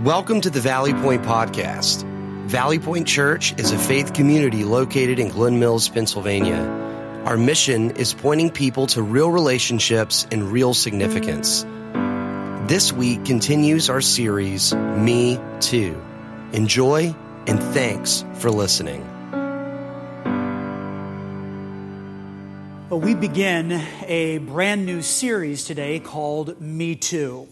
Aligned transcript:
Welcome 0.00 0.42
to 0.42 0.50
the 0.50 0.60
Valley 0.60 0.92
Point 0.92 1.22
Podcast. 1.22 2.04
Valley 2.48 2.78
Point 2.78 3.08
Church 3.08 3.58
is 3.58 3.72
a 3.72 3.78
faith 3.78 4.12
community 4.12 4.62
located 4.62 5.18
in 5.18 5.30
Glen 5.30 5.58
Mills, 5.58 5.88
Pennsylvania. 5.88 6.60
Our 7.24 7.38
mission 7.38 7.92
is 7.92 8.12
pointing 8.12 8.50
people 8.50 8.88
to 8.88 9.00
real 9.00 9.30
relationships 9.30 10.26
and 10.30 10.52
real 10.52 10.74
significance. 10.74 11.62
This 12.68 12.92
week 12.92 13.24
continues 13.24 13.88
our 13.88 14.02
series, 14.02 14.74
Me 14.74 15.40
Too. 15.60 15.98
Enjoy 16.52 17.16
and 17.46 17.58
thanks 17.58 18.22
for 18.34 18.50
listening. 18.50 19.00
Well, 22.90 23.00
we 23.00 23.14
begin 23.14 23.82
a 24.06 24.38
brand 24.38 24.84
new 24.84 25.00
series 25.00 25.64
today 25.64 26.00
called 26.00 26.60
Me 26.60 26.96
Too. 26.96 27.48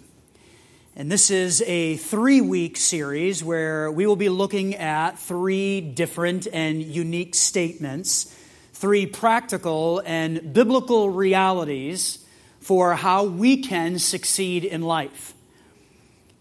And 0.96 1.10
this 1.10 1.28
is 1.28 1.60
a 1.62 1.96
three 1.96 2.40
week 2.40 2.76
series 2.76 3.42
where 3.42 3.90
we 3.90 4.06
will 4.06 4.14
be 4.14 4.28
looking 4.28 4.76
at 4.76 5.18
three 5.18 5.80
different 5.80 6.46
and 6.52 6.80
unique 6.80 7.34
statements, 7.34 8.32
three 8.74 9.04
practical 9.04 10.00
and 10.06 10.52
biblical 10.52 11.10
realities 11.10 12.24
for 12.60 12.94
how 12.94 13.24
we 13.24 13.56
can 13.56 13.98
succeed 13.98 14.64
in 14.64 14.82
life. 14.82 15.34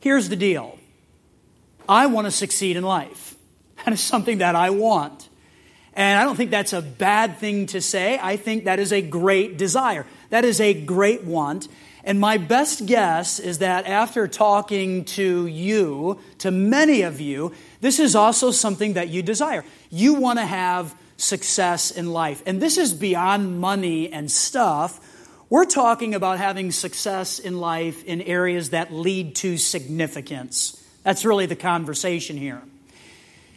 Here's 0.01 0.29
the 0.29 0.35
deal 0.35 0.77
I 1.89 2.05
want 2.05 2.25
to 2.25 2.31
succeed 2.31 2.77
in 2.77 2.83
life. 2.83 3.35
That 3.85 3.93
is 3.93 4.01
something 4.01 4.37
that 4.37 4.55
I 4.55 4.69
want. 4.69 5.27
And 5.95 6.17
I 6.17 6.23
don't 6.23 6.35
think 6.35 6.51
that's 6.51 6.73
a 6.73 6.81
bad 6.81 7.39
thing 7.39 7.65
to 7.67 7.81
say. 7.81 8.19
I 8.21 8.37
think 8.37 8.65
that 8.65 8.79
is 8.79 8.93
a 8.93 9.01
great 9.01 9.57
desire. 9.57 10.05
That 10.29 10.45
is 10.45 10.61
a 10.61 10.73
great 10.73 11.23
want. 11.23 11.67
And 12.03 12.19
my 12.19 12.37
best 12.37 12.85
guess 12.85 13.39
is 13.39 13.59
that 13.59 13.85
after 13.85 14.27
talking 14.27 15.05
to 15.05 15.47
you, 15.47 16.19
to 16.39 16.51
many 16.51 17.03
of 17.03 17.21
you, 17.21 17.53
this 17.79 17.99
is 17.99 18.15
also 18.15 18.51
something 18.51 18.93
that 18.93 19.07
you 19.07 19.21
desire. 19.21 19.63
You 19.89 20.15
want 20.15 20.39
to 20.39 20.45
have 20.45 20.93
success 21.15 21.91
in 21.91 22.11
life. 22.11 22.43
And 22.45 22.61
this 22.61 22.77
is 22.77 22.93
beyond 22.93 23.59
money 23.59 24.11
and 24.11 24.29
stuff. 24.29 24.99
We're 25.49 25.65
talking 25.65 26.13
about 26.13 26.39
having 26.39 26.71
success 26.71 27.39
in 27.39 27.59
life 27.59 28.03
in 28.03 28.21
areas 28.21 28.71
that 28.71 28.91
lead 28.91 29.35
to 29.37 29.57
significance. 29.57 30.83
That's 31.03 31.23
really 31.23 31.45
the 31.45 31.55
conversation 31.55 32.37
here. 32.37 32.61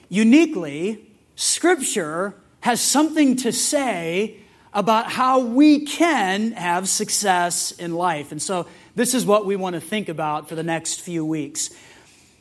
Uniquely, 0.09 1.05
Scripture 1.35 2.35
has 2.61 2.81
something 2.81 3.37
to 3.37 3.53
say 3.53 4.39
about 4.77 5.11
how 5.11 5.41
we 5.41 5.87
can 5.87 6.53
have 6.53 6.87
success 6.87 7.73
in 7.73 7.95
life. 7.95 8.31
And 8.31 8.43
so, 8.43 8.67
this 8.95 9.15
is 9.15 9.25
what 9.25 9.47
we 9.47 9.57
want 9.57 9.75
to 9.75 9.81
think 9.81 10.11
about 10.11 10.51
for 10.51 10.55
the 10.55 10.63
next 10.63 11.01
few 11.01 11.25
weeks. 11.25 11.71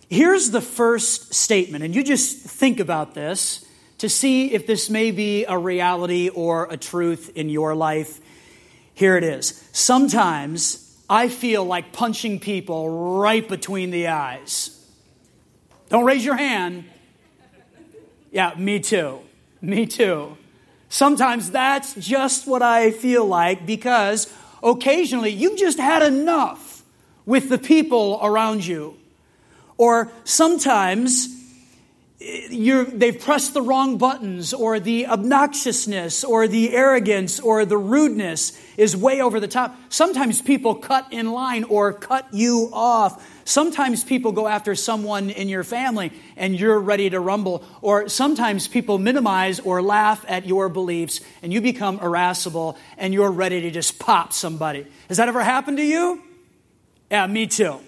Here's 0.09 0.52
the 0.52 0.61
first 0.61 1.33
statement, 1.33 1.86
and 1.86 1.95
you 1.95 2.03
just 2.03 2.38
think 2.38 2.81
about 2.81 3.13
this 3.13 3.66
to 4.00 4.09
see 4.09 4.53
if 4.53 4.67
this 4.67 4.89
may 4.89 5.11
be 5.11 5.45
a 5.45 5.58
reality 5.58 6.28
or 6.28 6.67
a 6.69 6.75
truth 6.75 7.31
in 7.36 7.50
your 7.50 7.73
life. 7.73 8.19
Here 8.94 9.16
it 9.16 9.23
is. 9.23 9.67
Sometimes 9.72 10.94
I 11.09 11.30
feel 11.30 11.63
like 11.63 11.94
punching 11.94 12.41
people 12.41 13.17
right 13.17 13.47
between 13.47 13.91
the 13.91 14.09
eyes. 14.09 14.72
Don't 15.88 16.03
raise 16.03 16.25
your 16.25 16.36
hand. 16.36 16.83
Yeah, 18.31 18.53
me 18.58 18.81
too. 18.81 19.22
Me 19.61 19.86
too. 19.86 20.38
Sometimes 20.96 21.52
that's 21.52 21.94
just 21.96 22.48
what 22.48 22.62
I 22.62 22.90
feel 22.92 23.26
like 23.26 23.66
because 23.66 24.34
occasionally 24.64 25.30
you've 25.30 25.60
just 25.60 25.78
had 25.78 26.02
enough 26.02 26.84
with 27.26 27.50
the 27.50 27.58
people 27.58 28.18
around 28.24 28.66
you. 28.66 28.96
Or 29.78 30.10
sometimes 30.24 31.34
they've 32.20 33.20
pressed 33.20 33.53
the 33.53 33.62
wrong 33.62 33.98
buttons, 33.98 34.53
or 34.53 34.80
the 34.80 35.06
obnoxiousness, 35.06 36.24
or 36.24 36.48
the 36.48 36.74
arrogance, 36.74 37.40
or 37.40 37.66
the 37.66 37.78
rudeness 37.78 38.58
is 38.78 38.96
way 38.96 39.22
over 39.22 39.40
the 39.40 39.48
top. 39.48 39.76
Sometimes 39.90 40.42
people 40.42 40.75
cut 40.75 41.12
in 41.12 41.31
line 41.31 41.66
or 41.66 41.94
cut 41.94 42.34
you 42.34 42.70
off. 42.72 43.25
Sometimes 43.44 44.04
people 44.04 44.31
go 44.31 44.48
after 44.48 44.75
someone 44.75 45.30
in 45.30 45.50
your 45.50 45.64
family 45.64 46.12
and 46.36 46.59
you're 46.59 46.80
ready 46.80 47.09
to 47.09 47.20
rumble. 47.20 47.64
Or 47.81 48.09
sometimes 48.09 48.68
people 48.68 48.98
minimize 48.98 49.59
or 49.59 49.81
laugh 49.81 50.25
at 50.28 50.48
your 50.48 50.68
beliefs 50.68 51.22
and 51.44 51.54
you 51.54 51.62
become 51.62 52.00
irascible 52.00 52.78
and 52.98 53.14
you're 53.14 53.31
ready 53.31 53.62
to 53.62 53.72
just 53.72 54.00
pop 54.00 54.34
somebody. 54.34 54.88
Has 55.09 55.18
that 55.18 55.28
ever 55.28 55.44
happened 55.44 55.78
to 55.78 55.86
you? 55.86 56.24
Yeah, 57.12 57.28
me 57.28 57.46
too. 57.46 57.80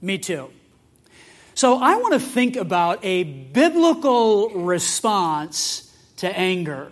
Me 0.00 0.16
too. 0.16 0.50
So 1.54 1.78
I 1.78 1.96
want 1.96 2.14
to 2.14 2.20
think 2.20 2.56
about 2.56 3.04
a 3.04 3.22
biblical 3.22 4.50
response 4.50 5.94
to 6.16 6.38
anger. 6.38 6.90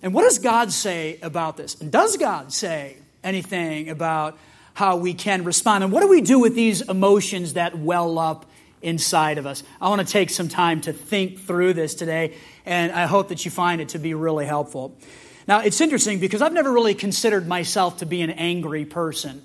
And 0.00 0.14
what 0.14 0.22
does 0.22 0.38
God 0.38 0.72
say 0.72 1.18
about 1.22 1.56
this? 1.56 1.80
And 1.80 1.90
does 1.90 2.16
God 2.16 2.52
say 2.52 2.96
anything 3.24 3.88
about 3.88 4.38
how 4.74 4.96
we 4.96 5.12
can 5.12 5.42
respond? 5.42 5.82
And 5.82 5.92
what 5.92 6.02
do 6.02 6.08
we 6.08 6.20
do 6.20 6.38
with 6.38 6.54
these 6.54 6.82
emotions 6.82 7.54
that 7.54 7.76
well 7.76 8.18
up 8.18 8.46
inside 8.80 9.38
of 9.38 9.46
us? 9.46 9.64
I 9.80 9.88
want 9.88 10.06
to 10.06 10.12
take 10.12 10.30
some 10.30 10.48
time 10.48 10.80
to 10.82 10.92
think 10.92 11.40
through 11.40 11.74
this 11.74 11.94
today, 11.96 12.36
and 12.64 12.92
I 12.92 13.06
hope 13.06 13.28
that 13.28 13.44
you 13.44 13.50
find 13.50 13.80
it 13.80 13.90
to 13.90 13.98
be 13.98 14.14
really 14.14 14.46
helpful. 14.46 14.96
Now, 15.48 15.60
it's 15.60 15.80
interesting 15.80 16.20
because 16.20 16.42
I've 16.42 16.52
never 16.52 16.72
really 16.72 16.94
considered 16.94 17.48
myself 17.48 17.98
to 17.98 18.06
be 18.06 18.22
an 18.22 18.30
angry 18.30 18.84
person. 18.84 19.44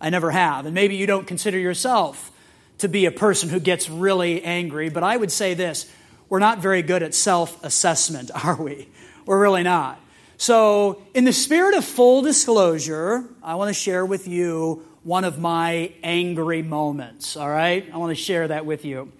I 0.00 0.10
never 0.10 0.32
have. 0.32 0.66
And 0.66 0.74
maybe 0.74 0.96
you 0.96 1.06
don't 1.06 1.26
consider 1.26 1.58
yourself 1.58 2.32
to 2.78 2.88
be 2.88 3.06
a 3.06 3.10
person 3.10 3.48
who 3.48 3.60
gets 3.60 3.88
really 3.88 4.42
angry, 4.42 4.88
but 4.88 5.02
I 5.02 5.16
would 5.16 5.32
say 5.32 5.54
this 5.54 5.90
we're 6.28 6.40
not 6.40 6.58
very 6.58 6.82
good 6.82 7.02
at 7.02 7.14
self 7.14 7.62
assessment, 7.64 8.30
are 8.44 8.60
we? 8.60 8.88
We're 9.24 9.40
really 9.40 9.62
not. 9.62 10.00
So, 10.38 11.02
in 11.14 11.24
the 11.24 11.32
spirit 11.32 11.74
of 11.74 11.84
full 11.84 12.22
disclosure, 12.22 13.24
I 13.42 13.54
want 13.54 13.74
to 13.74 13.74
share 13.74 14.04
with 14.04 14.28
you 14.28 14.84
one 15.02 15.24
of 15.24 15.38
my 15.38 15.92
angry 16.02 16.62
moments, 16.62 17.36
all 17.36 17.48
right? 17.48 17.88
I 17.92 17.96
want 17.96 18.10
to 18.10 18.22
share 18.22 18.48
that 18.48 18.66
with 18.66 18.84
you. 18.84 19.12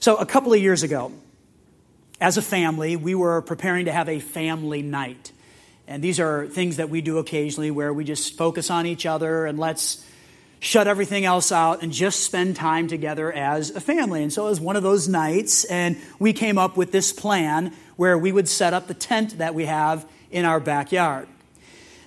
So, 0.00 0.16
a 0.16 0.26
couple 0.26 0.52
of 0.52 0.60
years 0.60 0.82
ago, 0.82 1.12
as 2.20 2.36
a 2.36 2.42
family, 2.42 2.96
we 2.96 3.14
were 3.14 3.40
preparing 3.42 3.86
to 3.86 3.92
have 3.92 4.08
a 4.08 4.20
family 4.20 4.82
night. 4.82 5.32
And 5.88 6.02
these 6.02 6.20
are 6.20 6.46
things 6.46 6.76
that 6.76 6.90
we 6.90 7.00
do 7.00 7.18
occasionally 7.18 7.70
where 7.70 7.92
we 7.92 8.04
just 8.04 8.36
focus 8.36 8.70
on 8.70 8.86
each 8.86 9.06
other 9.06 9.46
and 9.46 9.58
let's 9.58 10.06
shut 10.62 10.86
everything 10.86 11.24
else 11.24 11.50
out 11.50 11.82
and 11.82 11.90
just 11.90 12.20
spend 12.20 12.54
time 12.54 12.86
together 12.86 13.32
as 13.32 13.70
a 13.70 13.80
family. 13.80 14.22
And 14.22 14.32
so 14.32 14.46
it 14.46 14.50
was 14.50 14.60
one 14.60 14.76
of 14.76 14.84
those 14.84 15.08
nights, 15.08 15.64
and 15.64 15.96
we 16.20 16.32
came 16.32 16.56
up 16.56 16.76
with 16.76 16.92
this 16.92 17.12
plan 17.12 17.72
where 17.96 18.16
we 18.16 18.30
would 18.30 18.48
set 18.48 18.72
up 18.72 18.86
the 18.86 18.94
tent 18.94 19.38
that 19.38 19.56
we 19.56 19.64
have 19.64 20.08
in 20.30 20.44
our 20.44 20.60
backyard. 20.60 21.26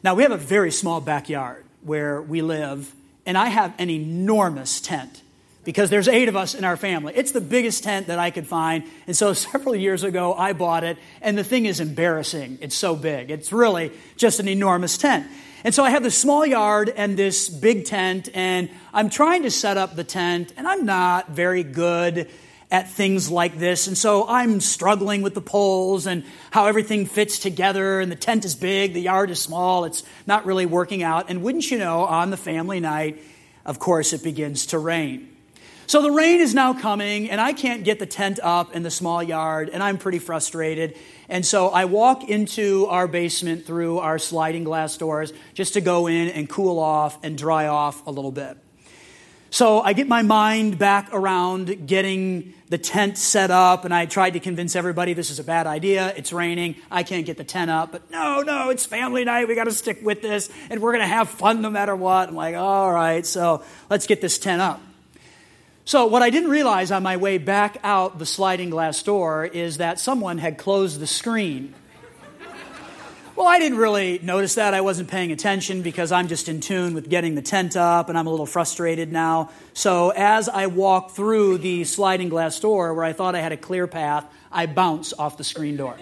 Now, 0.05 0.16
we 0.16 0.23
have 0.23 0.31
a 0.31 0.38
very 0.38 0.71
small 0.71 1.01
backyard 1.01 1.66
where 1.81 2.21
we 2.21 2.41
live, 2.41 2.95
and 3.25 3.38
I 3.38 3.47
have 3.47 3.73
an 3.77 3.89
enormous 3.89 4.79
tent 4.79 5.22
because 5.66 5.90
there's 5.90 6.08
eight 6.08 6.30
of 6.30 6.38
us 6.38 6.56
in 6.56 6.64
our 6.64 6.78
family. 6.78 7.12
It's 7.16 7.31
the 7.31 7.42
biggest 7.42 7.84
tent 7.84 8.08
that 8.08 8.20
I 8.20 8.31
could 8.31 8.48
find. 8.48 8.86
And 9.08 9.18
so 9.18 9.34
several 9.34 9.76
years 9.76 10.03
ago, 10.03 10.34
I 10.34 10.53
bought 10.53 10.86
it, 10.86 10.98
and 11.22 11.38
the 11.38 11.44
thing 11.44 11.66
is 11.66 11.81
embarrassing. 11.81 12.59
It's 12.62 12.76
so 12.76 12.96
big. 12.96 13.31
It's 13.31 13.52
really 13.52 13.92
just 14.16 14.40
an 14.40 14.48
enormous 14.48 14.98
tent. 14.98 15.28
And 15.66 15.74
so 15.74 15.84
I 15.84 15.90
have 15.90 16.03
this 16.03 16.16
small 16.16 16.46
yard 16.46 16.94
and 16.96 17.18
this 17.18 17.50
big 17.50 17.86
tent, 17.86 18.30
and 18.36 18.70
I'm 18.94 19.09
trying 19.09 19.44
to 19.44 19.52
set 19.52 19.78
up 19.78 19.96
the 19.96 20.03
tent, 20.03 20.53
and 20.56 20.68
I'm 20.68 20.86
not 20.86 21.31
very 21.31 21.64
good 21.64 22.30
at 22.70 22.92
things 22.92 23.32
like 23.32 23.58
this. 23.58 23.88
And 23.88 23.97
so 23.97 24.28
I'm 24.28 24.62
struggling 24.62 25.22
with 25.22 25.34
the 25.34 25.42
poles 25.42 26.06
and 26.06 26.24
how 26.52 26.68
everything 26.68 27.08
fits 27.08 27.40
together, 27.40 28.00
and 28.00 28.12
the 28.12 28.16
tent 28.16 28.46
is 28.46 28.53
big, 28.53 28.94
the 28.94 29.02
yard 29.02 29.32
is 29.32 29.42
small, 29.42 29.86
it's 29.86 30.03
not 30.28 30.46
really 30.46 30.68
working 30.68 31.02
out. 31.02 31.30
And 31.30 31.42
wouldn't 31.42 31.70
you 31.72 31.80
know, 31.80 32.02
on 32.06 32.30
the 32.30 32.38
family 32.38 32.80
night, 32.80 33.23
of 33.66 33.79
course, 33.79 34.14
it 34.14 34.23
begins 34.23 34.68
to 34.68 34.78
rain. 34.78 35.34
So 35.87 36.02
the 36.02 36.11
rain 36.11 36.40
is 36.40 36.55
now 36.55 36.73
coming, 36.73 37.29
and 37.29 37.40
I 37.40 37.53
can't 37.53 37.84
get 37.84 37.99
the 37.99 38.05
tent 38.08 38.40
up 38.41 38.76
in 38.76 38.82
the 38.84 38.90
small 38.90 39.22
yard, 39.22 39.70
and 39.70 39.84
I'm 39.84 39.97
pretty 39.97 40.20
frustrated. 40.20 40.97
And 41.29 41.46
so 41.46 41.70
I 41.70 41.85
walk 41.85 42.28
into 42.28 42.87
our 42.87 43.08
basement 43.08 43.66
through 43.66 43.99
our 43.99 44.17
sliding 44.17 44.64
glass 44.64 44.97
doors 44.97 45.32
just 45.53 45.73
to 45.73 45.82
go 45.82 46.08
in 46.08 46.29
and 46.29 46.49
cool 46.49 46.79
off 46.79 47.23
and 47.23 47.37
dry 47.37 47.67
off 47.67 48.05
a 48.08 48.11
little 48.11 48.32
bit. 48.32 48.58
So 49.52 49.79
I 49.79 49.93
get 49.93 50.08
my 50.08 50.22
mind 50.22 50.79
back 50.79 51.09
around 51.14 51.87
getting 51.87 52.53
the 52.67 52.78
tent 52.79 53.17
set 53.17 53.52
up, 53.52 53.85
and 53.85 53.93
I 53.93 54.05
tried 54.05 54.32
to 54.32 54.40
convince 54.40 54.76
everybody 54.76 55.14
this 55.14 55.29
is 55.29 55.40
a 55.40 55.43
bad 55.43 55.67
idea. 55.67 56.14
It's 56.17 56.34
raining. 56.34 56.76
I 56.90 57.03
can't 57.03 57.26
get 57.26 57.37
the 57.37 57.43
tent 57.43 57.70
up. 57.70 57.91
But 57.91 58.09
no, 58.09 58.41
no, 58.41 58.70
it's 58.72 58.85
family 58.85 59.23
night. 59.23 59.47
We 59.47 59.55
got 59.55 59.66
to 59.66 59.72
stick 59.72 59.99
with 60.02 60.22
this, 60.22 60.49
and 60.70 60.82
we're 60.82 60.91
going 60.91 61.03
to 61.03 61.08
have 61.08 61.29
fun 61.29 61.61
no 61.61 61.70
matter 61.70 61.96
what. 61.96 62.29
I'm 62.29 62.35
like, 62.35 62.55
all 62.55 62.91
right, 62.91 63.26
so 63.26 63.64
let's 63.90 64.08
get 64.08 64.20
this 64.20 64.40
tent 64.40 64.61
up. 64.61 64.82
So, 65.87 66.08
what 66.08 66.23
I 66.23 66.32
didn't 66.32 66.49
realize 66.49 66.91
on 66.91 67.03
my 67.03 67.17
way 67.17 67.37
back 67.37 67.78
out 67.84 68.17
the 68.17 68.26
sliding 68.26 68.72
glass 68.72 69.03
door 69.03 69.46
is 69.46 69.78
that 69.78 69.99
someone 69.99 70.40
had 70.40 70.58
closed 70.58 70.99
the 70.99 71.08
screen 71.08 71.76
Well, 73.35 73.47
I 73.47 73.59
didn't 73.59 73.79
really 73.79 74.17
notice 74.23 74.55
that. 74.55 74.73
I 74.73 74.79
wasn't 74.79 75.09
paying 75.09 75.34
attention 75.34 75.82
because 75.82 76.14
I'm 76.14 76.29
just 76.29 76.47
in 76.47 76.61
tune 76.61 76.93
with 76.93 77.09
getting 77.09 77.35
the 77.35 77.41
tent 77.41 77.76
up 77.76 78.08
and 78.08 78.17
I'm 78.17 78.28
a 78.28 78.29
little 78.29 78.46
frustrated 78.46 79.11
now. 79.11 79.49
So 79.73 80.11
as 80.11 80.47
I 80.47 80.67
walk 80.67 81.11
through 81.11 81.58
the 81.58 81.84
sliding 81.84 82.29
glass 82.29 82.58
door 82.61 82.93
where 82.93 83.03
I 83.03 83.11
thought 83.11 83.35
I 83.35 83.41
had 83.41 83.52
a 83.52 83.58
clear 83.58 83.87
path, 83.87 84.26
I 84.53 84.67
bounce 84.67 85.11
off 85.11 85.35
the 85.35 85.43
screen 85.43 85.76
door. 85.76 85.97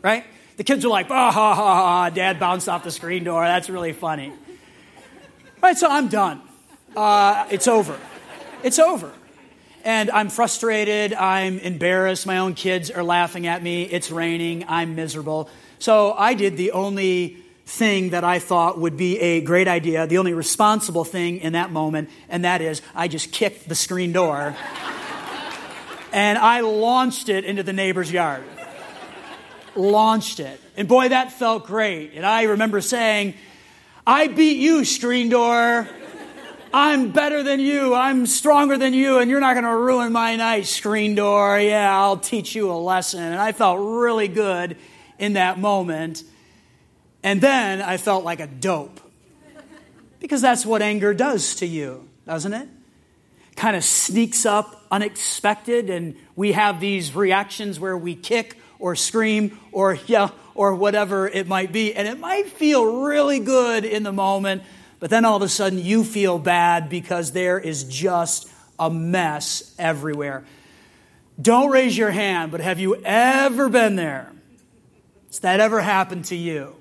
Right? 0.00 0.24
The 0.58 0.64
kids 0.64 0.84
are 0.84 0.88
like, 0.88 1.10
ah, 1.10 1.32
ha, 1.32 1.54
ha, 1.56 1.74
ha, 1.74 2.10
dad 2.10 2.38
bounced 2.38 2.68
off 2.68 2.84
the 2.84 2.92
screen 2.92 3.24
door. 3.24 3.42
That's 3.42 3.68
really 3.68 3.92
funny. 3.92 4.32
Right, 5.60 5.76
so 5.76 5.90
I'm 5.90 6.06
done. 6.06 6.40
Uh, 6.96 7.46
it's 7.50 7.66
over. 7.66 7.98
It's 8.62 8.78
over. 8.78 9.12
And 9.84 10.10
I'm 10.10 10.28
frustrated. 10.28 11.14
I'm 11.14 11.58
embarrassed. 11.60 12.26
My 12.26 12.38
own 12.38 12.54
kids 12.54 12.90
are 12.90 13.04
laughing 13.04 13.46
at 13.46 13.62
me. 13.62 13.84
It's 13.84 14.10
raining. 14.10 14.64
I'm 14.68 14.96
miserable. 14.96 15.48
So 15.78 16.12
I 16.12 16.34
did 16.34 16.56
the 16.56 16.72
only 16.72 17.36
thing 17.64 18.10
that 18.10 18.24
I 18.24 18.40
thought 18.40 18.78
would 18.80 18.96
be 18.96 19.20
a 19.20 19.40
great 19.42 19.68
idea, 19.68 20.06
the 20.06 20.18
only 20.18 20.32
responsible 20.32 21.04
thing 21.04 21.38
in 21.38 21.52
that 21.52 21.70
moment, 21.70 22.08
and 22.28 22.44
that 22.44 22.62
is 22.62 22.82
I 22.94 23.08
just 23.08 23.30
kicked 23.30 23.68
the 23.68 23.74
screen 23.74 24.12
door 24.12 24.56
and 26.12 26.38
I 26.38 26.60
launched 26.60 27.28
it 27.28 27.44
into 27.44 27.62
the 27.62 27.74
neighbor's 27.74 28.10
yard. 28.10 28.42
launched 29.76 30.40
it. 30.40 30.60
And 30.76 30.88
boy, 30.88 31.10
that 31.10 31.32
felt 31.32 31.66
great. 31.66 32.14
And 32.14 32.24
I 32.24 32.44
remember 32.44 32.80
saying, 32.80 33.34
I 34.06 34.28
beat 34.28 34.56
you, 34.56 34.84
screen 34.84 35.28
door. 35.28 35.86
I'm 36.72 37.12
better 37.12 37.42
than 37.42 37.60
you. 37.60 37.94
I'm 37.94 38.26
stronger 38.26 38.76
than 38.76 38.92
you, 38.92 39.18
and 39.18 39.30
you're 39.30 39.40
not 39.40 39.54
going 39.54 39.64
to 39.64 39.76
ruin 39.76 40.12
my 40.12 40.36
night, 40.36 40.66
screen 40.66 41.14
door. 41.14 41.58
Yeah, 41.58 41.96
I'll 41.96 42.18
teach 42.18 42.54
you 42.54 42.70
a 42.70 42.78
lesson. 42.78 43.22
And 43.22 43.40
I 43.40 43.52
felt 43.52 43.78
really 43.80 44.28
good 44.28 44.76
in 45.18 45.34
that 45.34 45.58
moment. 45.58 46.22
And 47.22 47.40
then 47.40 47.80
I 47.80 47.96
felt 47.96 48.24
like 48.24 48.40
a 48.40 48.46
dope. 48.46 49.00
Because 50.20 50.42
that's 50.42 50.66
what 50.66 50.82
anger 50.82 51.14
does 51.14 51.56
to 51.56 51.66
you, 51.66 52.08
doesn't 52.26 52.52
it? 52.52 52.68
Kind 53.56 53.76
of 53.76 53.84
sneaks 53.84 54.44
up 54.44 54.84
unexpected, 54.90 55.90
and 55.90 56.16
we 56.36 56.52
have 56.52 56.80
these 56.80 57.14
reactions 57.14 57.80
where 57.80 57.96
we 57.96 58.14
kick 58.14 58.58
or 58.78 58.94
scream 58.94 59.58
or 59.72 59.94
yell 59.94 60.34
or 60.54 60.74
whatever 60.74 61.28
it 61.28 61.46
might 61.46 61.72
be. 61.72 61.94
And 61.94 62.06
it 62.06 62.18
might 62.18 62.48
feel 62.48 63.02
really 63.04 63.38
good 63.38 63.84
in 63.84 64.02
the 64.02 64.12
moment, 64.12 64.62
but 65.00 65.10
then 65.10 65.24
all 65.24 65.36
of 65.36 65.42
a 65.42 65.48
sudden 65.48 65.78
you 65.78 66.04
feel 66.04 66.38
bad 66.38 66.88
because 66.88 67.32
there 67.32 67.58
is 67.58 67.84
just 67.84 68.48
a 68.78 68.90
mess 68.90 69.74
everywhere. 69.78 70.44
Don't 71.40 71.70
raise 71.70 71.96
your 71.96 72.10
hand, 72.10 72.50
but 72.50 72.60
have 72.60 72.80
you 72.80 72.96
ever 73.04 73.68
been 73.68 73.96
there? 73.96 74.32
Has 75.28 75.40
that 75.40 75.60
ever 75.60 75.80
happened 75.80 76.24
to 76.26 76.36
you? 76.36 76.74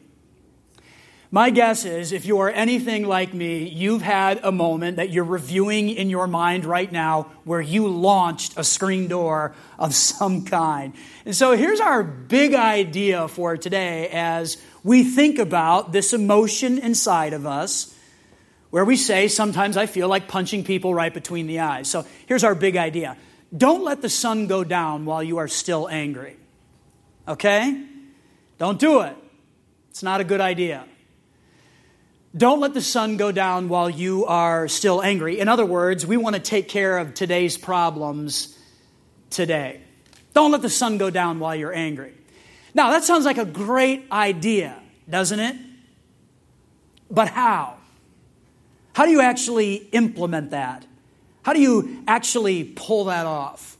My 1.29 1.49
guess 1.49 1.83
is 1.83 2.13
if 2.13 2.25
you 2.25 2.39
are 2.39 2.49
anything 2.49 3.05
like 3.05 3.33
me, 3.33 3.67
you've 3.67 4.01
had 4.01 4.39
a 4.43 4.51
moment 4.51 4.95
that 4.95 5.09
you're 5.09 5.25
reviewing 5.25 5.89
in 5.89 6.09
your 6.09 6.25
mind 6.25 6.63
right 6.63 6.89
now 6.89 7.23
where 7.43 7.59
you 7.59 7.89
launched 7.89 8.57
a 8.57 8.63
screen 8.63 9.09
door 9.09 9.53
of 9.77 9.93
some 9.93 10.45
kind. 10.45 10.93
And 11.25 11.35
so 11.35 11.51
here's 11.51 11.81
our 11.81 12.01
big 12.01 12.53
idea 12.53 13.27
for 13.27 13.57
today 13.57 14.07
as 14.07 14.55
we 14.85 15.03
think 15.03 15.37
about 15.37 15.91
this 15.91 16.13
emotion 16.13 16.77
inside 16.77 17.33
of 17.33 17.45
us 17.45 17.93
where 18.69 18.85
we 18.85 18.95
say, 18.95 19.27
sometimes 19.27 19.77
I 19.77 19.85
feel 19.85 20.07
like 20.07 20.27
punching 20.27 20.63
people 20.63 20.93
right 20.93 21.13
between 21.13 21.47
the 21.47 21.59
eyes. 21.59 21.89
So 21.89 22.05
here's 22.27 22.43
our 22.43 22.55
big 22.55 22.77
idea 22.77 23.17
don't 23.55 23.83
let 23.83 24.01
the 24.01 24.09
sun 24.09 24.47
go 24.47 24.63
down 24.63 25.05
while 25.05 25.23
you 25.23 25.37
are 25.37 25.47
still 25.47 25.87
angry. 25.87 26.35
Okay? 27.27 27.85
Don't 28.57 28.79
do 28.79 29.01
it. 29.01 29.15
It's 29.89 30.03
not 30.03 30.21
a 30.21 30.23
good 30.23 30.41
idea. 30.41 30.85
Don't 32.35 32.59
let 32.59 32.73
the 32.73 32.81
sun 32.81 33.17
go 33.17 33.31
down 33.31 33.69
while 33.69 33.89
you 33.89 34.25
are 34.25 34.67
still 34.67 35.01
angry. 35.01 35.39
In 35.39 35.47
other 35.47 35.65
words, 35.65 36.05
we 36.05 36.17
want 36.17 36.35
to 36.35 36.41
take 36.41 36.67
care 36.67 36.97
of 36.97 37.13
today's 37.13 37.57
problems 37.57 38.57
today. 39.29 39.81
Don't 40.33 40.51
let 40.51 40.61
the 40.61 40.69
sun 40.69 40.97
go 40.97 41.09
down 41.09 41.39
while 41.39 41.55
you're 41.55 41.73
angry. 41.73 42.13
Now, 42.73 42.91
that 42.91 43.03
sounds 43.03 43.25
like 43.25 43.39
a 43.39 43.45
great 43.45 44.11
idea, 44.11 44.77
doesn't 45.09 45.39
it? 45.39 45.55
But 47.09 47.29
how? 47.29 47.77
How 48.97 49.05
do 49.05 49.11
you 49.11 49.21
actually 49.21 49.75
implement 49.91 50.49
that? 50.49 50.83
How 51.43 51.53
do 51.53 51.61
you 51.61 52.01
actually 52.07 52.63
pull 52.63 53.05
that 53.05 53.27
off? 53.27 53.77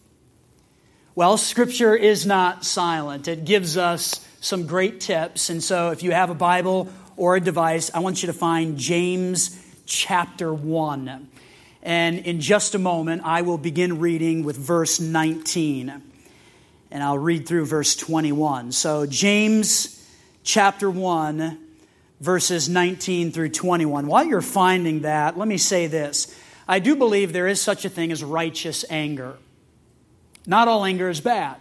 Well, 1.15 1.37
Scripture 1.37 1.95
is 1.95 2.27
not 2.27 2.63
silent. 2.63 3.27
It 3.27 3.43
gives 3.43 3.77
us 3.77 4.23
some 4.41 4.67
great 4.67 5.01
tips. 5.01 5.49
And 5.49 5.63
so 5.63 5.89
if 5.89 6.03
you 6.03 6.11
have 6.11 6.29
a 6.29 6.35
Bible 6.35 6.93
or 7.15 7.35
a 7.35 7.41
device, 7.41 7.89
I 7.95 7.99
want 8.01 8.21
you 8.21 8.27
to 8.27 8.33
find 8.33 8.77
James 8.77 9.59
chapter 9.87 10.53
1. 10.53 11.27
And 11.81 12.19
in 12.19 12.39
just 12.39 12.75
a 12.75 12.79
moment, 12.79 13.23
I 13.25 13.41
will 13.41 13.57
begin 13.57 13.97
reading 13.97 14.43
with 14.43 14.55
verse 14.55 14.99
19. 14.99 15.99
And 16.91 17.03
I'll 17.03 17.17
read 17.17 17.47
through 17.47 17.65
verse 17.65 17.95
21. 17.95 18.71
So, 18.71 19.07
James 19.07 20.07
chapter 20.43 20.91
1, 20.91 21.66
verses 22.19 22.67
19 22.67 23.31
through 23.31 23.49
21. 23.49 24.07
While 24.07 24.25
you're 24.25 24.41
finding 24.41 25.01
that, 25.01 25.37
let 25.37 25.47
me 25.47 25.57
say 25.57 25.87
this. 25.87 26.35
I 26.67 26.79
do 26.79 26.95
believe 26.95 27.31
there 27.31 27.47
is 27.47 27.61
such 27.61 27.85
a 27.85 27.89
thing 27.89 28.11
as 28.11 28.23
righteous 28.23 28.83
anger. 28.89 29.37
Not 30.45 30.67
all 30.67 30.85
anger 30.85 31.09
is 31.09 31.21
bad. 31.21 31.57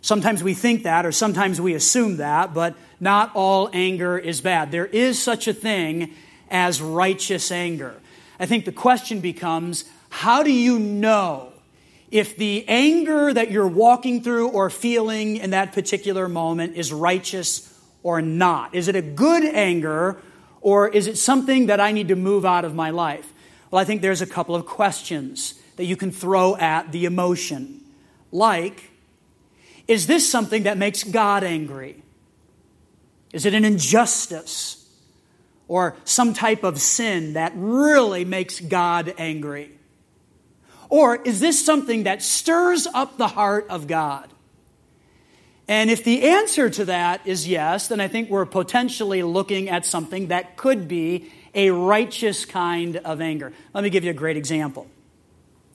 Sometimes 0.00 0.42
we 0.42 0.52
think 0.52 0.82
that, 0.82 1.06
or 1.06 1.12
sometimes 1.12 1.60
we 1.60 1.74
assume 1.74 2.18
that, 2.18 2.52
but 2.52 2.74
not 3.00 3.30
all 3.34 3.70
anger 3.72 4.18
is 4.18 4.40
bad. 4.40 4.70
There 4.70 4.86
is 4.86 5.22
such 5.22 5.48
a 5.48 5.54
thing 5.54 6.12
as 6.50 6.82
righteous 6.82 7.50
anger. 7.50 7.94
I 8.38 8.46
think 8.46 8.64
the 8.64 8.72
question 8.72 9.20
becomes 9.20 9.84
how 10.10 10.42
do 10.42 10.52
you 10.52 10.78
know 10.78 11.52
if 12.10 12.36
the 12.36 12.64
anger 12.68 13.32
that 13.32 13.50
you're 13.50 13.66
walking 13.66 14.22
through 14.22 14.48
or 14.48 14.70
feeling 14.70 15.38
in 15.38 15.50
that 15.50 15.72
particular 15.72 16.28
moment 16.28 16.76
is 16.76 16.92
righteous 16.92 17.73
or 18.04 18.22
not? 18.22 18.72
Is 18.72 18.86
it 18.86 18.94
a 18.94 19.02
good 19.02 19.44
anger 19.44 20.18
or 20.60 20.88
is 20.88 21.08
it 21.08 21.18
something 21.18 21.66
that 21.66 21.80
I 21.80 21.90
need 21.90 22.06
to 22.08 22.16
move 22.16 22.44
out 22.44 22.64
of 22.64 22.76
my 22.76 22.90
life? 22.90 23.32
Well, 23.70 23.82
I 23.82 23.84
think 23.84 24.02
there's 24.02 24.22
a 24.22 24.26
couple 24.26 24.54
of 24.54 24.66
questions 24.66 25.54
that 25.74 25.86
you 25.86 25.96
can 25.96 26.12
throw 26.12 26.56
at 26.56 26.92
the 26.92 27.06
emotion. 27.06 27.80
Like, 28.30 28.90
is 29.88 30.06
this 30.06 30.30
something 30.30 30.62
that 30.62 30.78
makes 30.78 31.02
God 31.02 31.42
angry? 31.42 32.02
Is 33.32 33.46
it 33.46 33.54
an 33.54 33.64
injustice 33.64 34.88
or 35.66 35.96
some 36.04 36.34
type 36.34 36.62
of 36.62 36.80
sin 36.80 37.32
that 37.32 37.52
really 37.56 38.24
makes 38.24 38.60
God 38.60 39.14
angry? 39.18 39.72
Or 40.88 41.16
is 41.16 41.40
this 41.40 41.64
something 41.64 42.04
that 42.04 42.22
stirs 42.22 42.86
up 42.86 43.16
the 43.16 43.28
heart 43.28 43.66
of 43.68 43.86
God? 43.86 44.30
And 45.66 45.90
if 45.90 46.04
the 46.04 46.24
answer 46.28 46.68
to 46.68 46.84
that 46.86 47.26
is 47.26 47.48
yes, 47.48 47.88
then 47.88 48.00
I 48.00 48.08
think 48.08 48.28
we're 48.28 48.44
potentially 48.44 49.22
looking 49.22 49.70
at 49.70 49.86
something 49.86 50.28
that 50.28 50.56
could 50.56 50.88
be 50.88 51.32
a 51.54 51.70
righteous 51.70 52.44
kind 52.44 52.96
of 52.96 53.20
anger. 53.20 53.52
Let 53.72 53.84
me 53.84 53.90
give 53.90 54.04
you 54.04 54.10
a 54.10 54.14
great 54.14 54.36
example. 54.36 54.86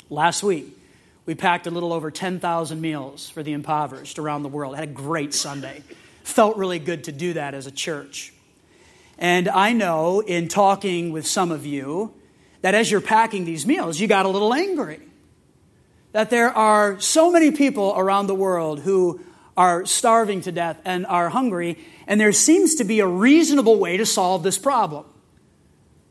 Last 0.10 0.43
week, 0.43 0.77
we 1.25 1.36
packed 1.36 1.67
a 1.67 1.72
little 1.72 1.93
over 1.93 2.12
10,000 2.12 2.81
meals 2.81 3.29
for 3.29 3.43
the 3.43 3.53
impoverished 3.53 4.19
around 4.19 4.43
the 4.43 4.50
world. 4.50 4.75
Had 4.75 4.84
a 4.84 4.91
great 4.91 5.34
Sunday. 5.34 5.84
Felt 6.24 6.58
really 6.58 6.79
good 6.79 7.05
to 7.05 7.12
do 7.12 7.34
that 7.34 7.53
as 7.53 7.65
a 7.65 7.72
church. 7.72 8.34
And 9.17 9.50
I 9.50 9.74
know 9.74 10.22
in 10.22 10.48
talking 10.48 11.12
with 11.12 11.25
some 11.27 11.51
of 11.51 11.65
you 11.65 12.13
that 12.62 12.75
as 12.75 12.89
you're 12.89 13.01
packing 13.01 13.46
these 13.46 13.65
meals, 13.65 14.00
you 14.00 14.08
got 14.08 14.25
a 14.25 14.29
little 14.29 14.53
angry. 14.53 15.00
That 16.12 16.29
there 16.29 16.50
are 16.50 17.00
so 17.00 17.31
many 17.31 17.51
people 17.51 17.93
around 17.96 18.27
the 18.27 18.36
world 18.36 18.79
who 18.79 19.22
are 19.60 19.86
starving 19.86 20.39
to 20.39 20.54
death 20.54 20.80
and 20.86 21.06
are 21.06 21.28
hungry, 21.28 21.78
and 22.08 22.18
there 22.18 22.32
seems 22.32 22.75
to 22.75 22.86
be 22.86 23.01
a 23.01 23.06
reasonable 23.06 23.78
way 23.78 23.98
to 23.98 24.06
solve 24.06 24.42
this 24.42 24.58
problem. 24.58 25.04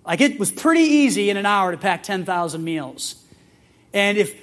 Like 0.04 0.20
it 0.20 0.38
was 0.38 0.52
pretty 0.52 0.82
easy 0.82 1.30
in 1.30 1.38
an 1.38 1.46
hour 1.46 1.72
to 1.72 1.78
pack 1.78 2.02
10,000 2.02 2.62
meals. 2.62 3.14
And 3.94 4.18
if 4.18 4.38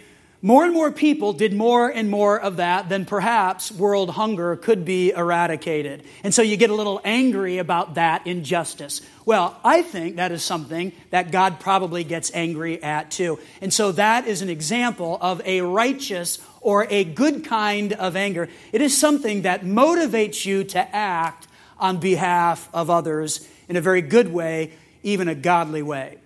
more 0.46 0.64
and 0.64 0.76
more 0.76 0.92
people 0.92 1.34
did 1.34 1.54
more 1.54 1.90
and 1.90 2.08
more 2.08 2.40
of 2.40 2.58
that, 2.58 2.88
then 2.88 3.04
perhaps 3.04 3.72
world 3.72 4.12
hunger 4.12 4.56
could 4.56 4.86
be 4.86 5.10
eradicated. 5.10 6.04
And 6.24 6.36
so 6.36 6.44
you 6.44 6.56
get 6.56 6.70
a 6.70 6.76
little 6.76 7.02
angry 7.04 7.58
about 7.58 7.96
that 7.96 8.28
injustice. 8.28 9.02
Well, 9.26 9.60
I 9.64 9.82
think 9.82 10.18
that 10.18 10.32
is 10.32 10.44
something 10.44 10.92
that 11.10 11.32
God 11.32 11.60
probably 11.60 12.04
gets 12.04 12.30
angry 12.36 12.84
at 12.84 13.10
too. 13.10 13.40
And 13.60 13.74
so 13.74 13.92
that 13.94 14.28
is 14.28 14.44
an 14.44 14.50
example 14.50 15.18
of 15.20 15.42
a 15.46 15.62
righteous 15.62 16.38
or 16.62 16.86
a 16.92 17.04
good 17.04 17.46
kind 17.46 17.94
of 17.94 18.16
anger. 18.16 18.48
It 18.72 18.82
is 18.82 18.96
something 18.96 19.42
that 19.42 19.64
motivates 19.64 20.46
you 20.46 20.64
to 20.66 20.96
act 20.96 21.48
on 21.80 21.98
behalf 21.98 22.70
of 22.72 22.92
others 22.92 23.50
in 23.68 23.78
a 23.78 23.82
very 23.82 24.04
good 24.04 24.32
way, 24.32 24.74
even 25.02 25.28
a 25.28 25.34
godly 25.34 25.82
way. 25.82 26.20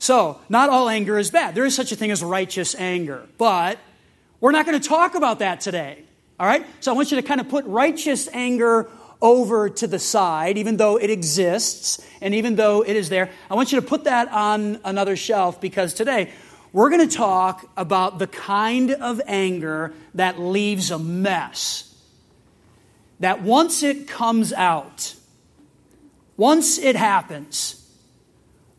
So, 0.00 0.40
not 0.48 0.70
all 0.70 0.88
anger 0.88 1.18
is 1.18 1.30
bad. 1.30 1.54
There 1.54 1.66
is 1.66 1.76
such 1.76 1.92
a 1.92 1.96
thing 1.96 2.10
as 2.10 2.24
righteous 2.24 2.74
anger. 2.74 3.28
But 3.36 3.78
we're 4.40 4.50
not 4.50 4.64
going 4.64 4.80
to 4.80 4.88
talk 4.88 5.14
about 5.14 5.40
that 5.40 5.60
today. 5.60 6.02
All 6.40 6.46
right? 6.46 6.66
So, 6.80 6.90
I 6.90 6.94
want 6.94 7.10
you 7.10 7.20
to 7.20 7.22
kind 7.22 7.38
of 7.38 7.50
put 7.50 7.66
righteous 7.66 8.26
anger 8.32 8.90
over 9.20 9.68
to 9.68 9.86
the 9.86 9.98
side, 9.98 10.56
even 10.56 10.78
though 10.78 10.96
it 10.96 11.10
exists 11.10 12.02
and 12.22 12.34
even 12.34 12.56
though 12.56 12.82
it 12.82 12.96
is 12.96 13.10
there. 13.10 13.30
I 13.50 13.54
want 13.54 13.72
you 13.72 13.80
to 13.80 13.86
put 13.86 14.04
that 14.04 14.28
on 14.28 14.80
another 14.84 15.16
shelf 15.16 15.60
because 15.60 15.92
today 15.92 16.32
we're 16.72 16.88
going 16.88 17.06
to 17.06 17.14
talk 17.14 17.70
about 17.76 18.18
the 18.18 18.26
kind 18.26 18.92
of 18.92 19.20
anger 19.26 19.92
that 20.14 20.40
leaves 20.40 20.90
a 20.90 20.98
mess. 20.98 21.94
That 23.18 23.42
once 23.42 23.82
it 23.82 24.08
comes 24.08 24.54
out, 24.54 25.14
once 26.38 26.78
it 26.78 26.96
happens, 26.96 27.79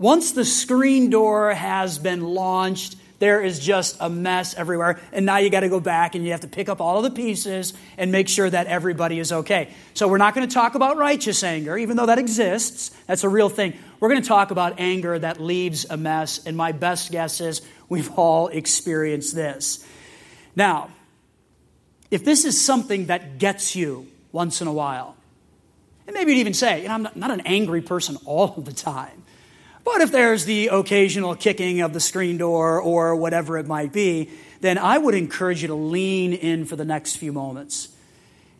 once 0.01 0.31
the 0.31 0.43
screen 0.43 1.11
door 1.11 1.53
has 1.53 1.99
been 1.99 2.23
launched, 2.23 2.95
there 3.19 3.39
is 3.39 3.59
just 3.59 3.97
a 3.99 4.09
mess 4.09 4.55
everywhere. 4.55 4.99
And 5.11 5.27
now 5.27 5.37
you 5.37 5.51
got 5.51 5.59
to 5.59 5.69
go 5.69 5.79
back 5.79 6.15
and 6.15 6.25
you 6.25 6.31
have 6.31 6.41
to 6.41 6.47
pick 6.47 6.69
up 6.69 6.81
all 6.81 6.97
of 6.97 7.03
the 7.03 7.11
pieces 7.11 7.75
and 7.99 8.11
make 8.11 8.27
sure 8.27 8.49
that 8.49 8.65
everybody 8.65 9.19
is 9.19 9.31
okay. 9.31 9.69
So 9.93 10.07
we're 10.07 10.17
not 10.17 10.33
going 10.33 10.47
to 10.47 10.51
talk 10.51 10.73
about 10.73 10.97
righteous 10.97 11.43
anger, 11.43 11.77
even 11.77 11.97
though 11.97 12.07
that 12.07 12.17
exists. 12.17 12.89
That's 13.05 13.23
a 13.23 13.29
real 13.29 13.47
thing. 13.47 13.77
We're 13.99 14.09
going 14.09 14.23
to 14.23 14.27
talk 14.27 14.49
about 14.49 14.79
anger 14.79 15.19
that 15.19 15.39
leaves 15.39 15.85
a 15.87 15.97
mess. 15.97 16.47
And 16.47 16.57
my 16.57 16.71
best 16.71 17.11
guess 17.11 17.39
is 17.39 17.61
we've 17.87 18.11
all 18.17 18.47
experienced 18.47 19.35
this. 19.35 19.85
Now, 20.55 20.89
if 22.09 22.25
this 22.25 22.43
is 22.43 22.59
something 22.59 23.05
that 23.05 23.37
gets 23.37 23.75
you 23.75 24.07
once 24.31 24.61
in 24.61 24.67
a 24.67 24.73
while, 24.73 25.15
and 26.07 26.15
maybe 26.15 26.31
you'd 26.31 26.39
even 26.39 26.55
say, 26.55 26.81
you 26.81 26.87
know, 26.87 26.95
I'm 26.95 27.03
not, 27.03 27.15
not 27.15 27.29
an 27.29 27.41
angry 27.41 27.81
person 27.81 28.17
all 28.25 28.47
the 28.47 28.73
time. 28.73 29.21
But 29.83 30.01
if 30.01 30.11
there's 30.11 30.45
the 30.45 30.67
occasional 30.67 31.35
kicking 31.35 31.81
of 31.81 31.93
the 31.93 31.99
screen 31.99 32.37
door 32.37 32.79
or 32.79 33.15
whatever 33.15 33.57
it 33.57 33.67
might 33.67 33.91
be, 33.91 34.29
then 34.61 34.77
I 34.77 34.97
would 34.97 35.15
encourage 35.15 35.63
you 35.63 35.69
to 35.69 35.75
lean 35.75 36.33
in 36.33 36.65
for 36.65 36.75
the 36.75 36.85
next 36.85 37.15
few 37.15 37.33
moments 37.33 37.89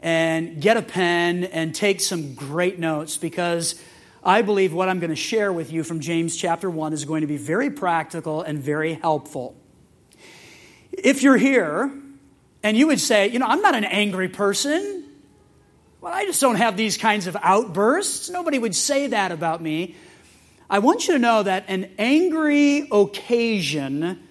and 0.02 0.60
get 0.60 0.78
a 0.78 0.82
pen 0.82 1.44
and 1.44 1.76
take 1.76 2.02
some 2.02 2.34
great 2.34 2.80
notes 2.80 3.18
because 3.18 3.80
I 4.24 4.42
believe 4.42 4.74
what 4.74 4.90
I'm 4.90 5.00
going 5.00 5.12
to 5.12 5.16
share 5.16 5.54
with 5.54 5.72
you 5.72 5.84
from 5.84 6.00
James 6.00 6.36
chapter 6.36 6.70
1 6.70 6.94
is 6.94 7.06
going 7.06 7.22
to 7.22 7.28
be 7.28 7.38
very 7.38 7.70
practical 7.70 8.42
and 8.42 8.60
very 8.60 8.94
helpful. 8.94 9.56
If 10.92 11.22
you're 11.22 11.38
here 11.38 11.92
and 12.64 12.76
you 12.76 12.88
would 12.88 13.00
say, 13.00 13.28
you 13.28 13.40
know, 13.40 13.46
I'm 13.46 13.62
not 13.62 13.76
an 13.76 13.86
angry 13.86 14.28
person, 14.28 15.06
well, 16.02 16.14
I 16.14 16.26
just 16.26 16.42
don't 16.42 16.56
have 16.56 16.78
these 16.78 16.98
kinds 16.98 17.28
of 17.28 17.38
outbursts. 17.42 18.30
Nobody 18.30 18.58
would 18.58 18.76
say 18.76 19.08
that 19.08 19.32
about 19.32 19.62
me. 19.62 19.96
I 20.72 20.80
want 20.80 21.06
you 21.06 21.16
to 21.16 21.20
know 21.20 21.44
that 21.44 21.66
an 21.68 21.92
angry 21.98 22.88
occasion 22.94 24.26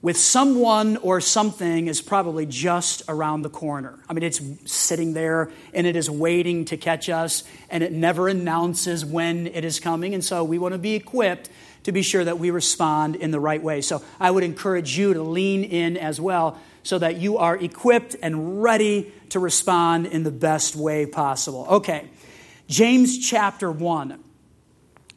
with 0.00 0.16
someone 0.16 0.96
or 0.96 1.20
something 1.20 1.88
is 1.88 2.00
probably 2.00 2.46
just 2.46 3.02
around 3.06 3.42
the 3.42 3.50
corner. 3.50 3.98
I 4.08 4.14
mean, 4.14 4.22
it's 4.22 4.40
sitting 4.64 5.12
there 5.12 5.50
and 5.74 5.86
it 5.86 5.94
is 5.94 6.08
waiting 6.08 6.64
to 6.66 6.78
catch 6.78 7.10
us, 7.10 7.44
and 7.68 7.84
it 7.84 7.92
never 7.92 8.28
announces 8.28 9.04
when 9.04 9.46
it 9.48 9.62
is 9.62 9.78
coming. 9.78 10.14
And 10.14 10.24
so 10.24 10.42
we 10.42 10.58
want 10.58 10.72
to 10.72 10.78
be 10.78 10.94
equipped 10.94 11.50
to 11.82 11.92
be 11.92 12.00
sure 12.00 12.24
that 12.24 12.38
we 12.38 12.50
respond 12.50 13.16
in 13.16 13.30
the 13.30 13.40
right 13.40 13.62
way. 13.62 13.82
So 13.82 14.02
I 14.18 14.30
would 14.30 14.44
encourage 14.44 14.96
you 14.96 15.12
to 15.12 15.22
lean 15.22 15.64
in 15.64 15.98
as 15.98 16.18
well 16.18 16.58
so 16.82 16.98
that 16.98 17.18
you 17.18 17.36
are 17.36 17.58
equipped 17.58 18.16
and 18.22 18.62
ready 18.62 19.12
to 19.28 19.38
respond 19.38 20.06
in 20.06 20.22
the 20.22 20.32
best 20.32 20.76
way 20.76 21.04
possible. 21.04 21.66
Okay, 21.68 22.08
James 22.68 23.18
chapter 23.18 23.70
1. 23.70 24.24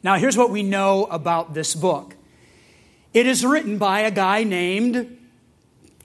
Now, 0.02 0.16
here's 0.16 0.36
what 0.36 0.50
we 0.50 0.62
know 0.62 1.04
about 1.04 1.54
this 1.54 1.74
book 1.74 2.14
it 3.12 3.26
is 3.26 3.44
written 3.44 3.78
by 3.78 4.00
a 4.00 4.10
guy 4.10 4.42
named 4.42 5.18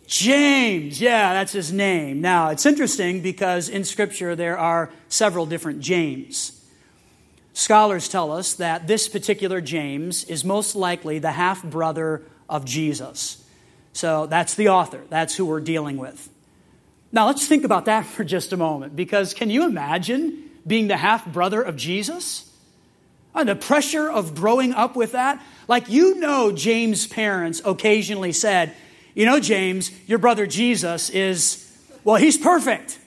James. 0.08 1.00
Yeah, 1.00 1.34
that's 1.34 1.54
his 1.54 1.72
name. 1.72 2.22
Now, 2.22 2.50
it's 2.50 2.66
interesting 2.66 3.22
because 3.22 3.70
in 3.70 3.84
Scripture 3.84 4.36
there 4.36 4.58
are 4.58 4.90
several 5.10 5.46
different 5.46 5.80
James. 5.80 6.54
Scholars 7.54 8.08
tell 8.08 8.32
us 8.32 8.54
that 8.56 8.88
this 8.88 9.10
particular 9.10 9.62
James 9.62 10.24
is 10.26 10.46
most 10.46 10.76
likely 10.76 11.18
the 11.18 11.32
half 11.32 11.64
brother 11.64 12.24
of 12.48 12.66
Jesus. 12.66 13.44
So 13.94 14.28
that's 14.28 14.54
the 14.54 14.70
author, 14.70 15.02
that's 15.10 15.36
who 15.36 15.46
we're 15.46 15.60
dealing 15.60 15.98
with. 15.98 16.30
Now, 17.12 17.26
let's 17.26 17.48
think 17.48 17.64
about 17.64 17.86
that 17.86 18.06
for 18.06 18.24
just 18.24 18.54
a 18.54 18.58
moment 18.58 18.96
because 18.96 19.34
can 19.34 19.50
you 19.50 19.66
imagine 19.66 20.44
being 20.68 20.88
the 20.88 20.98
half 20.98 21.26
brother 21.26 21.62
of 21.62 21.78
Jesus? 21.78 22.47
The 23.44 23.56
pressure 23.56 24.10
of 24.10 24.36
growing 24.36 24.74
up 24.74 24.96
with 24.96 25.14
that. 25.14 25.44
Like, 25.68 25.90
you 25.90 26.16
know, 26.16 26.52
James' 26.52 27.08
parents 27.08 27.62
occasionally 27.64 28.32
said, 28.32 28.74
You 29.14 29.26
know, 29.26 29.40
James, 29.40 29.92
your 30.08 30.20
brother 30.20 30.48
Jesus 30.48 31.10
is, 31.10 31.64
well, 32.04 32.16
he's 32.16 32.38
perfect. 32.38 33.00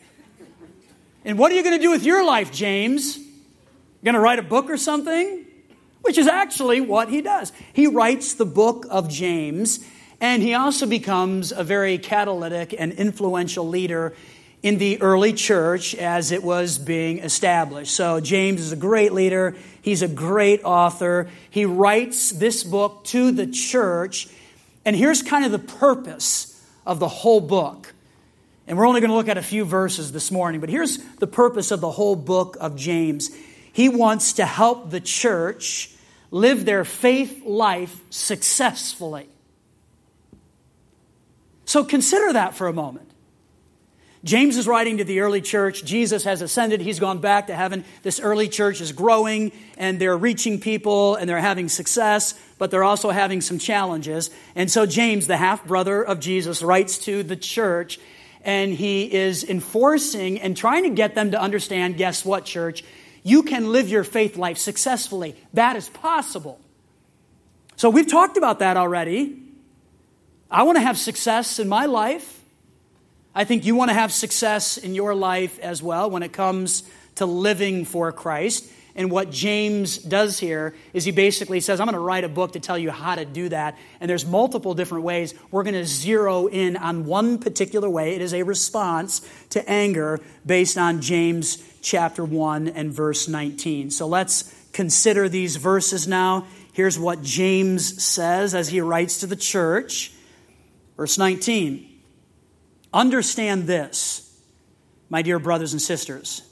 And 1.24 1.38
what 1.38 1.52
are 1.52 1.54
you 1.54 1.62
going 1.62 1.76
to 1.76 1.82
do 1.82 1.90
with 1.90 2.04
your 2.04 2.24
life, 2.24 2.52
James? 2.52 3.18
Going 4.04 4.14
to 4.14 4.20
write 4.20 4.38
a 4.38 4.42
book 4.42 4.70
or 4.70 4.76
something? 4.76 5.44
Which 6.02 6.16
is 6.16 6.26
actually 6.26 6.80
what 6.80 7.10
he 7.10 7.20
does. 7.20 7.52
He 7.72 7.86
writes 7.86 8.34
the 8.34 8.46
book 8.46 8.86
of 8.88 9.08
James, 9.10 9.84
and 10.20 10.42
he 10.42 10.54
also 10.54 10.86
becomes 10.86 11.52
a 11.52 11.62
very 11.62 11.98
catalytic 11.98 12.74
and 12.78 12.92
influential 12.92 13.68
leader 13.68 14.14
in 14.62 14.78
the 14.78 15.00
early 15.00 15.32
church 15.32 15.94
as 15.94 16.32
it 16.32 16.42
was 16.42 16.78
being 16.78 17.18
established. 17.18 17.94
So, 17.94 18.20
James 18.20 18.60
is 18.60 18.72
a 18.72 18.76
great 18.76 19.12
leader. 19.12 19.56
He's 19.82 20.02
a 20.02 20.08
great 20.08 20.62
author. 20.64 21.28
He 21.50 21.64
writes 21.64 22.30
this 22.30 22.64
book 22.64 23.04
to 23.06 23.32
the 23.32 23.46
church. 23.46 24.28
And 24.84 24.94
here's 24.94 25.22
kind 25.22 25.44
of 25.44 25.52
the 25.52 25.58
purpose 25.58 26.62
of 26.86 26.98
the 26.98 27.08
whole 27.08 27.40
book. 27.40 27.94
And 28.66 28.78
we're 28.78 28.86
only 28.86 29.00
going 29.00 29.10
to 29.10 29.16
look 29.16 29.28
at 29.28 29.38
a 29.38 29.42
few 29.42 29.64
verses 29.64 30.12
this 30.12 30.30
morning, 30.30 30.60
but 30.60 30.70
here's 30.70 30.98
the 31.16 31.26
purpose 31.26 31.70
of 31.70 31.80
the 31.80 31.90
whole 31.90 32.14
book 32.14 32.56
of 32.60 32.76
James. 32.76 33.30
He 33.72 33.88
wants 33.88 34.34
to 34.34 34.46
help 34.46 34.90
the 34.90 35.00
church 35.00 35.90
live 36.30 36.64
their 36.64 36.84
faith 36.84 37.44
life 37.44 38.00
successfully. 38.10 39.28
So 41.64 41.84
consider 41.84 42.32
that 42.32 42.54
for 42.54 42.68
a 42.68 42.72
moment. 42.72 43.09
James 44.22 44.58
is 44.58 44.66
writing 44.66 44.98
to 44.98 45.04
the 45.04 45.20
early 45.20 45.40
church. 45.40 45.82
Jesus 45.82 46.24
has 46.24 46.42
ascended. 46.42 46.82
He's 46.82 47.00
gone 47.00 47.18
back 47.18 47.46
to 47.46 47.54
heaven. 47.54 47.84
This 48.02 48.20
early 48.20 48.48
church 48.48 48.82
is 48.82 48.92
growing 48.92 49.50
and 49.78 49.98
they're 49.98 50.16
reaching 50.16 50.60
people 50.60 51.14
and 51.14 51.28
they're 51.28 51.38
having 51.38 51.70
success, 51.70 52.34
but 52.58 52.70
they're 52.70 52.84
also 52.84 53.10
having 53.10 53.40
some 53.40 53.58
challenges. 53.58 54.28
And 54.54 54.70
so 54.70 54.84
James, 54.84 55.26
the 55.26 55.38
half 55.38 55.66
brother 55.66 56.02
of 56.02 56.20
Jesus, 56.20 56.62
writes 56.62 56.98
to 57.06 57.22
the 57.22 57.36
church 57.36 57.98
and 58.42 58.74
he 58.74 59.10
is 59.12 59.42
enforcing 59.42 60.38
and 60.40 60.54
trying 60.54 60.84
to 60.84 60.90
get 60.90 61.14
them 61.14 61.30
to 61.30 61.40
understand 61.40 61.96
guess 61.96 62.22
what, 62.22 62.44
church? 62.44 62.84
You 63.22 63.42
can 63.42 63.72
live 63.72 63.88
your 63.88 64.04
faith 64.04 64.36
life 64.36 64.58
successfully. 64.58 65.34
That 65.54 65.76
is 65.76 65.88
possible. 65.88 66.60
So 67.76 67.88
we've 67.88 68.06
talked 68.06 68.36
about 68.36 68.58
that 68.58 68.76
already. 68.76 69.42
I 70.50 70.64
want 70.64 70.76
to 70.76 70.82
have 70.82 70.98
success 70.98 71.58
in 71.58 71.68
my 71.68 71.86
life. 71.86 72.39
I 73.34 73.44
think 73.44 73.64
you 73.64 73.76
want 73.76 73.90
to 73.90 73.94
have 73.94 74.12
success 74.12 74.76
in 74.76 74.94
your 74.94 75.14
life 75.14 75.58
as 75.60 75.82
well 75.82 76.10
when 76.10 76.22
it 76.22 76.32
comes 76.32 76.82
to 77.16 77.26
living 77.26 77.84
for 77.84 78.10
Christ. 78.10 78.70
And 78.96 79.08
what 79.08 79.30
James 79.30 79.98
does 79.98 80.40
here 80.40 80.74
is 80.92 81.04
he 81.04 81.12
basically 81.12 81.60
says, 81.60 81.78
I'm 81.78 81.86
going 81.86 81.94
to 81.94 82.00
write 82.00 82.24
a 82.24 82.28
book 82.28 82.52
to 82.52 82.60
tell 82.60 82.76
you 82.76 82.90
how 82.90 83.14
to 83.14 83.24
do 83.24 83.48
that. 83.50 83.78
And 84.00 84.10
there's 84.10 84.26
multiple 84.26 84.74
different 84.74 85.04
ways. 85.04 85.32
We're 85.52 85.62
going 85.62 85.74
to 85.74 85.86
zero 85.86 86.48
in 86.48 86.76
on 86.76 87.04
one 87.04 87.38
particular 87.38 87.88
way. 87.88 88.16
It 88.16 88.20
is 88.20 88.34
a 88.34 88.42
response 88.42 89.20
to 89.50 89.68
anger 89.70 90.18
based 90.44 90.76
on 90.76 91.00
James 91.00 91.62
chapter 91.82 92.24
1 92.24 92.68
and 92.68 92.92
verse 92.92 93.28
19. 93.28 93.92
So 93.92 94.08
let's 94.08 94.52
consider 94.72 95.28
these 95.28 95.54
verses 95.54 96.08
now. 96.08 96.46
Here's 96.72 96.98
what 96.98 97.22
James 97.22 98.02
says 98.02 98.56
as 98.56 98.68
he 98.68 98.80
writes 98.80 99.20
to 99.20 99.28
the 99.28 99.36
church. 99.36 100.12
Verse 100.96 101.16
19. 101.16 101.89
Understand 102.92 103.66
this, 103.66 104.40
my 105.08 105.22
dear 105.22 105.38
brothers 105.38 105.72
and 105.72 105.80
sisters. 105.80 106.42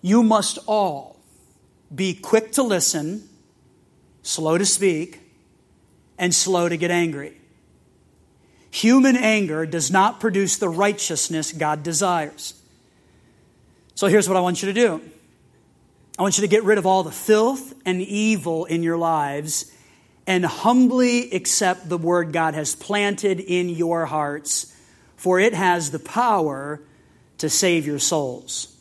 You 0.00 0.22
must 0.22 0.58
all 0.66 1.20
be 1.94 2.14
quick 2.14 2.52
to 2.52 2.62
listen, 2.62 3.28
slow 4.22 4.56
to 4.58 4.64
speak, 4.64 5.20
and 6.18 6.34
slow 6.34 6.68
to 6.68 6.76
get 6.76 6.90
angry. 6.90 7.36
Human 8.70 9.16
anger 9.16 9.66
does 9.66 9.90
not 9.90 10.20
produce 10.20 10.56
the 10.56 10.68
righteousness 10.68 11.52
God 11.52 11.82
desires. 11.82 12.54
So 13.94 14.06
here's 14.06 14.28
what 14.28 14.36
I 14.36 14.40
want 14.40 14.62
you 14.62 14.72
to 14.72 14.74
do 14.74 15.02
I 16.18 16.22
want 16.22 16.38
you 16.38 16.42
to 16.42 16.48
get 16.48 16.64
rid 16.64 16.78
of 16.78 16.86
all 16.86 17.02
the 17.02 17.10
filth 17.10 17.74
and 17.84 18.00
evil 18.00 18.64
in 18.64 18.82
your 18.82 18.96
lives 18.96 19.70
and 20.26 20.44
humbly 20.44 21.30
accept 21.32 21.88
the 21.88 21.98
word 21.98 22.32
God 22.32 22.54
has 22.54 22.74
planted 22.74 23.38
in 23.38 23.68
your 23.68 24.06
hearts 24.06 24.75
for 25.26 25.40
it 25.40 25.54
has 25.54 25.90
the 25.90 25.98
power 25.98 26.80
to 27.38 27.50
save 27.50 27.84
your 27.84 27.98
souls. 27.98 28.72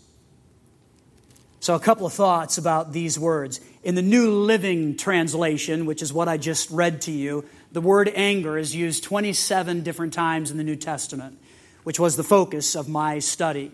So, 1.60 1.74
a 1.74 1.80
couple 1.80 2.06
of 2.06 2.14
thoughts 2.14 2.60
about 2.60 2.94
these 2.94 3.18
words. 3.18 3.60
In 3.82 3.96
the 3.96 4.04
New 4.04 4.30
Living 4.30 4.96
Translation, 4.96 5.88
which 5.88 6.04
is 6.04 6.14
what 6.14 6.28
I 6.28 6.38
just 6.38 6.70
read 6.70 7.02
to 7.02 7.12
you, 7.12 7.46
the 7.72 7.82
word 7.82 8.12
anger 8.14 8.60
is 8.60 8.76
used 8.76 9.04
27 9.06 9.82
different 9.82 10.14
times 10.14 10.52
in 10.52 10.58
the 10.58 10.64
New 10.64 10.76
Testament, 10.76 11.40
which 11.82 12.00
was 12.00 12.16
the 12.16 12.24
focus 12.24 12.76
of 12.76 12.88
my 12.88 13.18
study. 13.18 13.72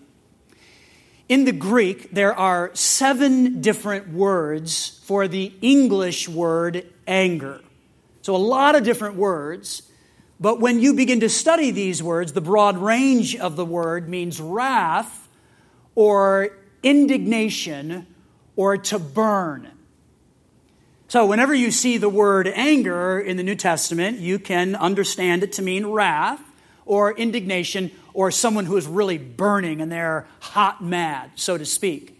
In 1.27 1.43
the 1.43 1.51
Greek, 1.51 2.11
there 2.11 2.33
are 2.33 2.73
seven 2.73 3.59
different 3.59 4.13
words 4.13 5.01
for 5.03 5.27
the 5.27 5.51
English 5.61 6.29
word 6.29 6.85
anger. 7.05 7.59
So, 8.21 8.33
a 8.33 8.37
lot 8.37 8.75
of 8.75 8.85
different 8.85 9.15
words. 9.15 9.90
But 10.41 10.59
when 10.59 10.79
you 10.79 10.95
begin 10.95 11.19
to 11.19 11.29
study 11.29 11.69
these 11.69 12.01
words, 12.01 12.33
the 12.33 12.41
broad 12.41 12.79
range 12.79 13.35
of 13.35 13.55
the 13.55 13.63
word 13.63 14.09
means 14.09 14.41
wrath 14.41 15.29
or 15.93 16.49
indignation 16.81 18.07
or 18.55 18.77
to 18.77 18.97
burn. 18.97 19.69
So, 21.09 21.27
whenever 21.27 21.53
you 21.53 21.69
see 21.69 21.97
the 21.97 22.09
word 22.09 22.47
anger 22.47 23.19
in 23.19 23.37
the 23.37 23.43
New 23.43 23.55
Testament, 23.55 24.17
you 24.17 24.39
can 24.39 24.75
understand 24.75 25.43
it 25.43 25.53
to 25.53 25.61
mean 25.61 25.85
wrath 25.85 26.41
or 26.85 27.15
indignation 27.15 27.91
or 28.13 28.31
someone 28.31 28.65
who 28.65 28.77
is 28.77 28.87
really 28.87 29.19
burning 29.19 29.79
and 29.79 29.91
they're 29.91 30.25
hot 30.39 30.83
mad, 30.83 31.31
so 31.35 31.55
to 31.55 31.65
speak. 31.65 32.17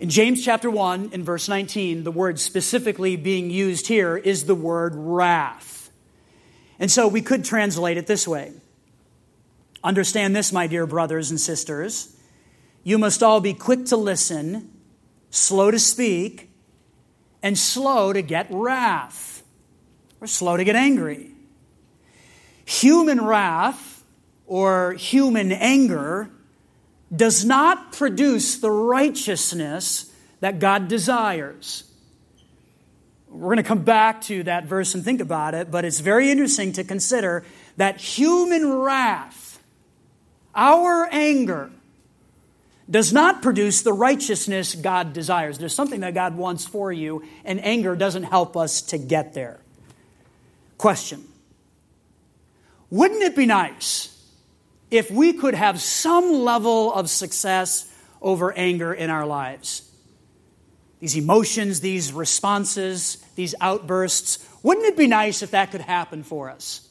In 0.00 0.10
James 0.10 0.44
chapter 0.44 0.70
1, 0.70 1.10
in 1.12 1.22
verse 1.22 1.48
19, 1.48 2.02
the 2.02 2.10
word 2.10 2.40
specifically 2.40 3.14
being 3.14 3.50
used 3.50 3.86
here 3.86 4.16
is 4.16 4.46
the 4.46 4.54
word 4.56 4.94
wrath. 4.96 5.79
And 6.80 6.90
so 6.90 7.06
we 7.06 7.20
could 7.20 7.44
translate 7.44 7.98
it 7.98 8.08
this 8.08 8.26
way 8.26 8.52
Understand 9.84 10.34
this, 10.34 10.52
my 10.52 10.66
dear 10.66 10.86
brothers 10.86 11.30
and 11.30 11.40
sisters. 11.40 12.16
You 12.82 12.98
must 12.98 13.22
all 13.22 13.40
be 13.40 13.54
quick 13.54 13.86
to 13.86 13.96
listen, 13.96 14.70
slow 15.30 15.70
to 15.70 15.78
speak, 15.78 16.50
and 17.42 17.56
slow 17.56 18.12
to 18.12 18.22
get 18.22 18.46
wrath, 18.50 19.42
or 20.20 20.26
slow 20.26 20.56
to 20.56 20.64
get 20.64 20.76
angry. 20.76 21.30
Human 22.64 23.24
wrath 23.24 24.02
or 24.46 24.94
human 24.94 25.52
anger 25.52 26.30
does 27.14 27.44
not 27.44 27.92
produce 27.92 28.58
the 28.58 28.70
righteousness 28.70 30.12
that 30.40 30.58
God 30.58 30.88
desires. 30.88 31.89
We're 33.30 33.54
going 33.54 33.58
to 33.58 33.62
come 33.62 33.84
back 33.84 34.22
to 34.22 34.42
that 34.42 34.64
verse 34.64 34.94
and 34.94 35.04
think 35.04 35.20
about 35.20 35.54
it, 35.54 35.70
but 35.70 35.84
it's 35.84 36.00
very 36.00 36.30
interesting 36.32 36.72
to 36.72 36.84
consider 36.84 37.44
that 37.76 38.00
human 38.00 38.72
wrath, 38.72 39.62
our 40.52 41.08
anger, 41.12 41.70
does 42.90 43.12
not 43.12 43.40
produce 43.40 43.82
the 43.82 43.92
righteousness 43.92 44.74
God 44.74 45.12
desires. 45.12 45.58
There's 45.58 45.74
something 45.74 46.00
that 46.00 46.12
God 46.12 46.36
wants 46.36 46.66
for 46.66 46.92
you, 46.92 47.22
and 47.44 47.64
anger 47.64 47.94
doesn't 47.94 48.24
help 48.24 48.56
us 48.56 48.82
to 48.82 48.98
get 48.98 49.32
there. 49.32 49.60
Question 50.76 51.24
Wouldn't 52.90 53.22
it 53.22 53.36
be 53.36 53.46
nice 53.46 54.08
if 54.90 55.08
we 55.08 55.34
could 55.34 55.54
have 55.54 55.80
some 55.80 56.32
level 56.32 56.92
of 56.92 57.08
success 57.08 57.86
over 58.20 58.52
anger 58.52 58.92
in 58.92 59.08
our 59.08 59.24
lives? 59.24 59.89
These 61.00 61.16
emotions, 61.16 61.80
these 61.80 62.12
responses, 62.12 63.18
these 63.34 63.54
outbursts. 63.60 64.38
Wouldn't 64.62 64.86
it 64.86 64.96
be 64.96 65.06
nice 65.06 65.42
if 65.42 65.50
that 65.52 65.70
could 65.70 65.80
happen 65.80 66.22
for 66.22 66.50
us? 66.50 66.86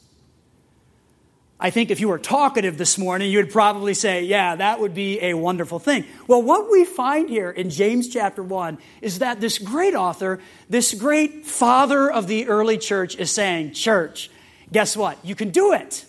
I 1.62 1.68
think 1.68 1.90
if 1.90 2.00
you 2.00 2.08
were 2.08 2.18
talkative 2.18 2.78
this 2.78 2.96
morning, 2.96 3.30
you 3.30 3.38
would 3.38 3.52
probably 3.52 3.92
say, 3.92 4.24
Yeah, 4.24 4.56
that 4.56 4.80
would 4.80 4.94
be 4.94 5.20
a 5.20 5.34
wonderful 5.34 5.78
thing. 5.78 6.06
Well, 6.26 6.42
what 6.42 6.70
we 6.70 6.86
find 6.86 7.28
here 7.28 7.50
in 7.50 7.68
James 7.68 8.08
chapter 8.08 8.42
1 8.42 8.78
is 9.02 9.18
that 9.18 9.40
this 9.40 9.58
great 9.58 9.94
author, 9.94 10.40
this 10.70 10.94
great 10.94 11.44
father 11.44 12.10
of 12.10 12.28
the 12.28 12.48
early 12.48 12.78
church, 12.78 13.14
is 13.16 13.30
saying, 13.30 13.72
Church, 13.72 14.30
guess 14.72 14.96
what? 14.96 15.22
You 15.22 15.34
can 15.34 15.50
do 15.50 15.74
it. 15.74 16.06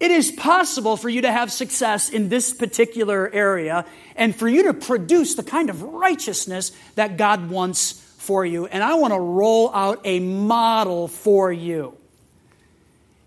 It 0.00 0.10
is 0.10 0.32
possible 0.32 0.96
for 0.96 1.10
you 1.10 1.20
to 1.22 1.30
have 1.30 1.52
success 1.52 2.08
in 2.08 2.30
this 2.30 2.54
particular 2.54 3.30
area 3.32 3.84
and 4.16 4.34
for 4.34 4.48
you 4.48 4.64
to 4.64 4.74
produce 4.74 5.34
the 5.34 5.42
kind 5.42 5.68
of 5.68 5.82
righteousness 5.82 6.72
that 6.94 7.18
God 7.18 7.50
wants 7.50 7.92
for 8.16 8.46
you. 8.46 8.66
And 8.66 8.82
I 8.82 8.94
want 8.94 9.12
to 9.12 9.20
roll 9.20 9.70
out 9.74 10.00
a 10.04 10.18
model 10.18 11.06
for 11.06 11.52
you. 11.52 11.96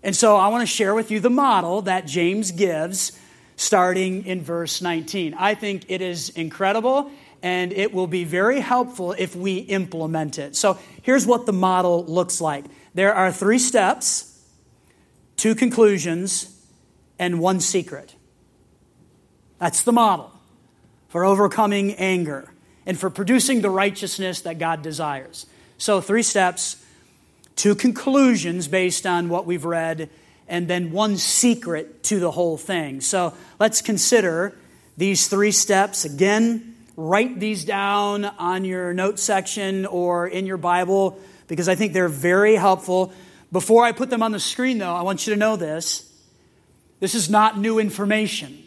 And 0.02 0.16
so 0.16 0.36
I 0.36 0.48
want 0.48 0.62
to 0.62 0.66
share 0.66 0.94
with 0.94 1.12
you 1.12 1.20
the 1.20 1.30
model 1.30 1.82
that 1.82 2.06
James 2.06 2.50
gives 2.50 3.18
starting 3.56 4.26
in 4.26 4.42
verse 4.42 4.82
19. 4.82 5.34
I 5.34 5.54
think 5.54 5.84
it 5.88 6.02
is 6.02 6.30
incredible 6.30 7.10
and 7.40 7.72
it 7.72 7.92
will 7.92 8.06
be 8.06 8.24
very 8.24 8.58
helpful 8.58 9.12
if 9.12 9.36
we 9.36 9.58
implement 9.58 10.38
it. 10.38 10.56
So 10.56 10.78
here's 11.02 11.26
what 11.26 11.46
the 11.46 11.52
model 11.52 12.04
looks 12.04 12.40
like 12.40 12.64
there 12.94 13.14
are 13.14 13.30
three 13.30 13.58
steps, 13.58 14.42
two 15.36 15.54
conclusions, 15.54 16.53
and 17.18 17.40
one 17.40 17.60
secret. 17.60 18.14
That's 19.58 19.82
the 19.82 19.92
model 19.92 20.32
for 21.08 21.24
overcoming 21.24 21.94
anger 21.94 22.52
and 22.86 22.98
for 22.98 23.10
producing 23.10 23.60
the 23.60 23.70
righteousness 23.70 24.42
that 24.42 24.58
God 24.58 24.82
desires. 24.82 25.46
So, 25.78 26.00
three 26.00 26.22
steps, 26.22 26.82
two 27.56 27.74
conclusions 27.74 28.68
based 28.68 29.06
on 29.06 29.28
what 29.28 29.46
we've 29.46 29.64
read, 29.64 30.10
and 30.48 30.68
then 30.68 30.92
one 30.92 31.16
secret 31.16 32.02
to 32.04 32.20
the 32.20 32.30
whole 32.30 32.56
thing. 32.56 33.00
So, 33.00 33.34
let's 33.58 33.80
consider 33.80 34.56
these 34.96 35.28
three 35.28 35.52
steps. 35.52 36.04
Again, 36.04 36.76
write 36.96 37.40
these 37.40 37.64
down 37.64 38.24
on 38.24 38.64
your 38.64 38.92
note 38.92 39.18
section 39.18 39.86
or 39.86 40.26
in 40.26 40.46
your 40.46 40.56
Bible 40.56 41.18
because 41.48 41.68
I 41.68 41.74
think 41.74 41.92
they're 41.92 42.08
very 42.08 42.56
helpful. 42.56 43.12
Before 43.52 43.84
I 43.84 43.92
put 43.92 44.10
them 44.10 44.22
on 44.22 44.32
the 44.32 44.40
screen, 44.40 44.78
though, 44.78 44.94
I 44.94 45.02
want 45.02 45.26
you 45.26 45.34
to 45.34 45.38
know 45.38 45.56
this 45.56 46.10
this 47.04 47.14
is 47.14 47.28
not 47.28 47.58
new 47.58 47.78
information. 47.78 48.58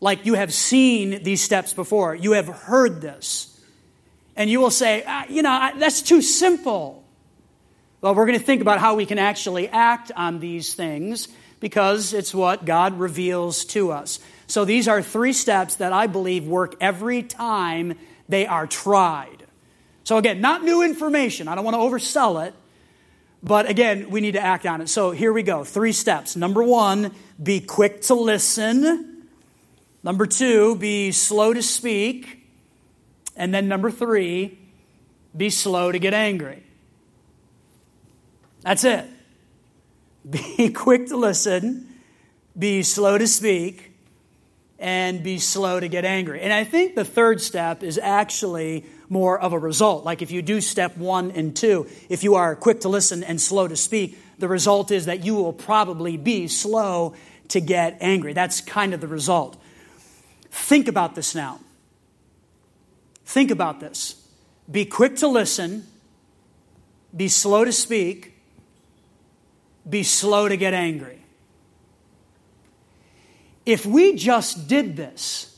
Like 0.00 0.26
you 0.26 0.34
have 0.34 0.52
seen 0.52 1.22
these 1.22 1.40
steps 1.40 1.72
before, 1.72 2.12
you 2.12 2.32
have 2.32 2.48
heard 2.48 3.00
this. 3.00 3.56
And 4.34 4.50
you 4.50 4.58
will 4.58 4.72
say, 4.72 5.04
ah, 5.06 5.24
you 5.28 5.42
know, 5.42 5.70
that's 5.78 6.02
too 6.02 6.20
simple. 6.20 7.04
Well, 8.00 8.16
we're 8.16 8.26
going 8.26 8.36
to 8.36 8.44
think 8.44 8.62
about 8.62 8.80
how 8.80 8.96
we 8.96 9.06
can 9.06 9.20
actually 9.20 9.68
act 9.68 10.10
on 10.16 10.40
these 10.40 10.74
things 10.74 11.28
because 11.60 12.12
it's 12.12 12.34
what 12.34 12.64
God 12.64 12.98
reveals 12.98 13.64
to 13.66 13.92
us. 13.92 14.18
So 14.48 14.64
these 14.64 14.88
are 14.88 15.00
three 15.00 15.32
steps 15.32 15.76
that 15.76 15.92
I 15.92 16.08
believe 16.08 16.48
work 16.48 16.74
every 16.80 17.22
time 17.22 17.96
they 18.28 18.44
are 18.44 18.66
tried. 18.66 19.46
So 20.02 20.16
again, 20.18 20.40
not 20.40 20.64
new 20.64 20.82
information. 20.82 21.46
I 21.46 21.54
don't 21.54 21.64
want 21.64 21.76
to 21.76 21.78
oversell 21.78 22.44
it, 22.44 22.54
but 23.44 23.68
again, 23.68 24.08
we 24.08 24.22
need 24.22 24.32
to 24.32 24.40
act 24.40 24.64
on 24.64 24.80
it. 24.80 24.88
So 24.88 25.10
here 25.10 25.32
we 25.32 25.42
go. 25.42 25.62
Three 25.62 25.92
steps. 25.92 26.34
Number 26.34 26.62
one, 26.62 27.14
be 27.40 27.60
quick 27.60 28.00
to 28.02 28.14
listen. 28.14 29.28
Number 30.02 30.26
two, 30.26 30.76
be 30.76 31.12
slow 31.12 31.52
to 31.52 31.62
speak. 31.62 32.48
And 33.36 33.52
then 33.52 33.68
number 33.68 33.90
three, 33.90 34.58
be 35.36 35.50
slow 35.50 35.92
to 35.92 35.98
get 35.98 36.14
angry. 36.14 36.64
That's 38.62 38.84
it. 38.84 39.04
Be 40.30 40.70
quick 40.70 41.08
to 41.08 41.18
listen, 41.18 41.86
be 42.58 42.82
slow 42.82 43.18
to 43.18 43.26
speak, 43.26 43.92
and 44.78 45.22
be 45.22 45.38
slow 45.38 45.78
to 45.78 45.86
get 45.86 46.06
angry. 46.06 46.40
And 46.40 46.50
I 46.50 46.64
think 46.64 46.94
the 46.94 47.04
third 47.04 47.42
step 47.42 47.82
is 47.82 47.98
actually 47.98 48.86
more 49.14 49.38
of 49.38 49.52
a 49.52 49.58
result. 49.58 50.04
Like 50.04 50.22
if 50.22 50.32
you 50.32 50.42
do 50.42 50.60
step 50.60 50.96
one 50.96 51.30
and 51.30 51.54
two, 51.54 51.86
if 52.08 52.24
you 52.24 52.34
are 52.34 52.56
quick 52.56 52.80
to 52.80 52.88
listen 52.88 53.22
and 53.22 53.40
slow 53.40 53.68
to 53.68 53.76
speak, 53.76 54.18
the 54.40 54.48
result 54.48 54.90
is 54.90 55.06
that 55.06 55.24
you 55.24 55.36
will 55.36 55.52
probably 55.52 56.16
be 56.16 56.48
slow 56.48 57.14
to 57.48 57.60
get 57.60 57.96
angry. 58.00 58.32
That's 58.32 58.60
kind 58.60 58.92
of 58.92 59.00
the 59.00 59.06
result. 59.06 59.56
Think 60.50 60.88
about 60.88 61.14
this 61.14 61.32
now. 61.32 61.60
Think 63.24 63.52
about 63.52 63.78
this. 63.78 64.20
Be 64.68 64.84
quick 64.84 65.14
to 65.16 65.28
listen, 65.28 65.86
be 67.16 67.28
slow 67.28 67.64
to 67.64 67.72
speak, 67.72 68.34
be 69.88 70.02
slow 70.02 70.48
to 70.48 70.56
get 70.56 70.74
angry. 70.74 71.20
If 73.64 73.86
we 73.86 74.16
just 74.16 74.66
did 74.66 74.96
this, 74.96 75.56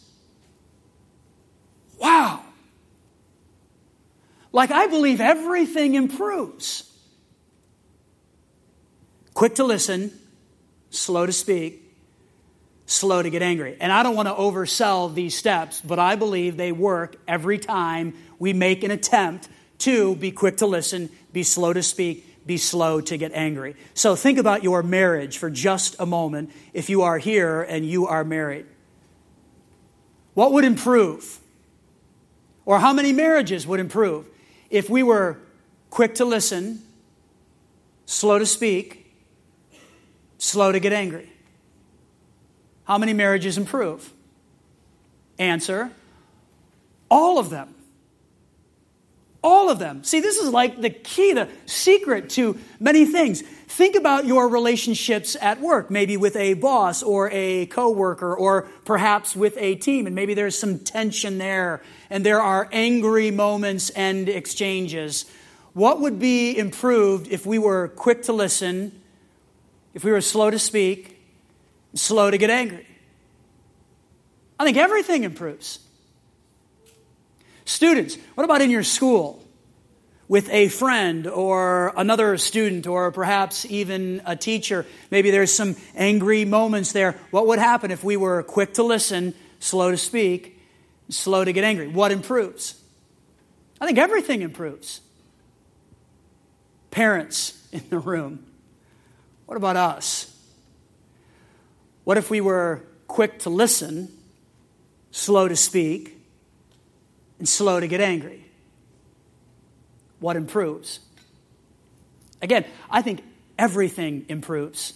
wow, 1.98 2.45
like, 4.56 4.70
I 4.70 4.86
believe 4.86 5.20
everything 5.20 5.96
improves. 5.96 6.90
Quick 9.34 9.56
to 9.56 9.64
listen, 9.64 10.10
slow 10.88 11.26
to 11.26 11.32
speak, 11.32 11.94
slow 12.86 13.22
to 13.22 13.28
get 13.28 13.42
angry. 13.42 13.76
And 13.78 13.92
I 13.92 14.02
don't 14.02 14.16
want 14.16 14.28
to 14.28 14.34
oversell 14.34 15.14
these 15.14 15.36
steps, 15.36 15.82
but 15.82 15.98
I 15.98 16.16
believe 16.16 16.56
they 16.56 16.72
work 16.72 17.16
every 17.28 17.58
time 17.58 18.14
we 18.38 18.54
make 18.54 18.82
an 18.82 18.90
attempt 18.90 19.46
to 19.80 20.16
be 20.16 20.30
quick 20.30 20.56
to 20.56 20.66
listen, 20.66 21.10
be 21.34 21.42
slow 21.42 21.74
to 21.74 21.82
speak, 21.82 22.46
be 22.46 22.56
slow 22.56 23.02
to 23.02 23.18
get 23.18 23.32
angry. 23.32 23.76
So 23.92 24.16
think 24.16 24.38
about 24.38 24.64
your 24.64 24.82
marriage 24.82 25.36
for 25.36 25.50
just 25.50 25.96
a 25.98 26.06
moment 26.06 26.50
if 26.72 26.88
you 26.88 27.02
are 27.02 27.18
here 27.18 27.60
and 27.60 27.84
you 27.84 28.06
are 28.06 28.24
married. 28.24 28.64
What 30.32 30.52
would 30.52 30.64
improve? 30.64 31.40
Or 32.64 32.78
how 32.78 32.94
many 32.94 33.12
marriages 33.12 33.66
would 33.66 33.80
improve 33.80 34.30
if 34.70 34.90
we 34.90 35.02
were 35.02 35.38
quick 35.90 36.16
to 36.16 36.24
listen, 36.24 36.82
slow 38.04 38.38
to 38.38 38.46
speak, 38.46 39.14
slow 40.38 40.72
to 40.72 40.80
get 40.80 40.92
angry? 40.92 41.30
How 42.84 42.98
many 42.98 43.12
marriages 43.12 43.58
improve? 43.58 44.12
Answer 45.38 45.90
All 47.10 47.38
of 47.38 47.50
them. 47.50 47.74
All 49.42 49.70
of 49.70 49.78
them. 49.78 50.02
See, 50.02 50.20
this 50.20 50.38
is 50.38 50.50
like 50.50 50.80
the 50.80 50.90
key, 50.90 51.32
the 51.32 51.48
secret 51.66 52.30
to 52.30 52.58
many 52.80 53.04
things. 53.04 53.44
Think 53.68 53.96
about 53.96 54.26
your 54.26 54.48
relationships 54.48 55.36
at 55.40 55.60
work, 55.60 55.90
maybe 55.90 56.16
with 56.16 56.36
a 56.36 56.54
boss 56.54 57.02
or 57.02 57.28
a 57.32 57.66
coworker 57.66 58.34
or 58.34 58.68
perhaps 58.84 59.34
with 59.34 59.56
a 59.58 59.74
team, 59.74 60.06
and 60.06 60.14
maybe 60.14 60.34
there's 60.34 60.56
some 60.56 60.78
tension 60.78 61.38
there 61.38 61.82
and 62.08 62.24
there 62.24 62.40
are 62.40 62.68
angry 62.70 63.30
moments 63.32 63.90
and 63.90 64.28
exchanges. 64.28 65.24
What 65.72 66.00
would 66.00 66.18
be 66.18 66.56
improved 66.56 67.28
if 67.28 67.44
we 67.44 67.58
were 67.58 67.88
quick 67.88 68.22
to 68.24 68.32
listen, 68.32 68.98
if 69.94 70.04
we 70.04 70.12
were 70.12 70.20
slow 70.20 70.48
to 70.48 70.58
speak, 70.58 71.20
slow 71.94 72.30
to 72.30 72.38
get 72.38 72.50
angry? 72.50 72.86
I 74.58 74.64
think 74.64 74.76
everything 74.76 75.24
improves. 75.24 75.80
Students, 77.64 78.16
what 78.36 78.44
about 78.44 78.62
in 78.62 78.70
your 78.70 78.84
school? 78.84 79.45
With 80.28 80.50
a 80.50 80.68
friend 80.68 81.26
or 81.26 81.92
another 81.96 82.36
student 82.36 82.86
or 82.86 83.12
perhaps 83.12 83.64
even 83.66 84.22
a 84.26 84.34
teacher. 84.34 84.84
Maybe 85.10 85.30
there's 85.30 85.52
some 85.52 85.76
angry 85.94 86.44
moments 86.44 86.92
there. 86.92 87.12
What 87.30 87.46
would 87.46 87.60
happen 87.60 87.90
if 87.90 88.02
we 88.02 88.16
were 88.16 88.42
quick 88.42 88.74
to 88.74 88.82
listen, 88.82 89.34
slow 89.60 89.90
to 89.90 89.96
speak, 89.96 90.60
slow 91.08 91.44
to 91.44 91.52
get 91.52 91.62
angry? 91.62 91.88
What 91.88 92.10
improves? 92.10 92.80
I 93.80 93.86
think 93.86 93.98
everything 93.98 94.42
improves. 94.42 95.00
Parents 96.90 97.68
in 97.72 97.82
the 97.88 97.98
room, 97.98 98.44
what 99.44 99.56
about 99.56 99.76
us? 99.76 100.32
What 102.04 102.18
if 102.18 102.30
we 102.30 102.40
were 102.40 102.82
quick 103.06 103.38
to 103.40 103.50
listen, 103.50 104.08
slow 105.10 105.48
to 105.48 105.56
speak, 105.56 106.18
and 107.38 107.48
slow 107.48 107.80
to 107.80 107.86
get 107.86 108.00
angry. 108.00 108.45
What 110.26 110.34
improves? 110.34 110.98
Again, 112.42 112.64
I 112.90 113.00
think 113.00 113.22
everything 113.56 114.26
improves. 114.28 114.92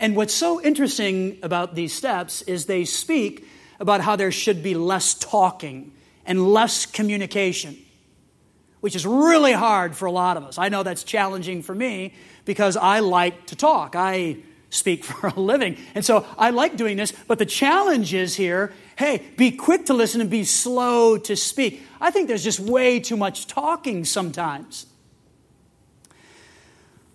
And 0.00 0.16
what's 0.16 0.32
so 0.32 0.58
interesting 0.58 1.38
about 1.42 1.74
these 1.74 1.92
steps 1.92 2.40
is 2.40 2.64
they 2.64 2.86
speak 2.86 3.46
about 3.78 4.00
how 4.00 4.16
there 4.16 4.32
should 4.32 4.62
be 4.62 4.72
less 4.72 5.12
talking 5.12 5.92
and 6.24 6.48
less 6.48 6.86
communication, 6.86 7.76
which 8.80 8.96
is 8.96 9.04
really 9.04 9.52
hard 9.52 9.94
for 9.94 10.06
a 10.06 10.12
lot 10.12 10.38
of 10.38 10.44
us. 10.44 10.56
I 10.56 10.70
know 10.70 10.82
that's 10.82 11.04
challenging 11.04 11.60
for 11.60 11.74
me 11.74 12.14
because 12.46 12.78
I 12.78 13.00
like 13.00 13.48
to 13.48 13.54
talk. 13.54 13.96
I 13.96 14.38
speak 14.70 15.04
for 15.04 15.28
a 15.28 15.40
living. 15.40 15.76
And 15.94 16.04
so 16.04 16.26
I 16.36 16.50
like 16.50 16.76
doing 16.76 16.96
this, 16.96 17.12
but 17.26 17.38
the 17.38 17.46
challenge 17.46 18.14
is 18.14 18.36
here 18.36 18.72
hey, 18.96 19.22
be 19.36 19.52
quick 19.52 19.86
to 19.86 19.94
listen 19.94 20.20
and 20.20 20.28
be 20.28 20.42
slow 20.42 21.16
to 21.16 21.36
speak. 21.36 21.84
I 22.00 22.10
think 22.10 22.26
there's 22.26 22.42
just 22.42 22.58
way 22.58 22.98
too 22.98 23.16
much 23.16 23.46
talking 23.46 24.04
sometimes. 24.04 24.86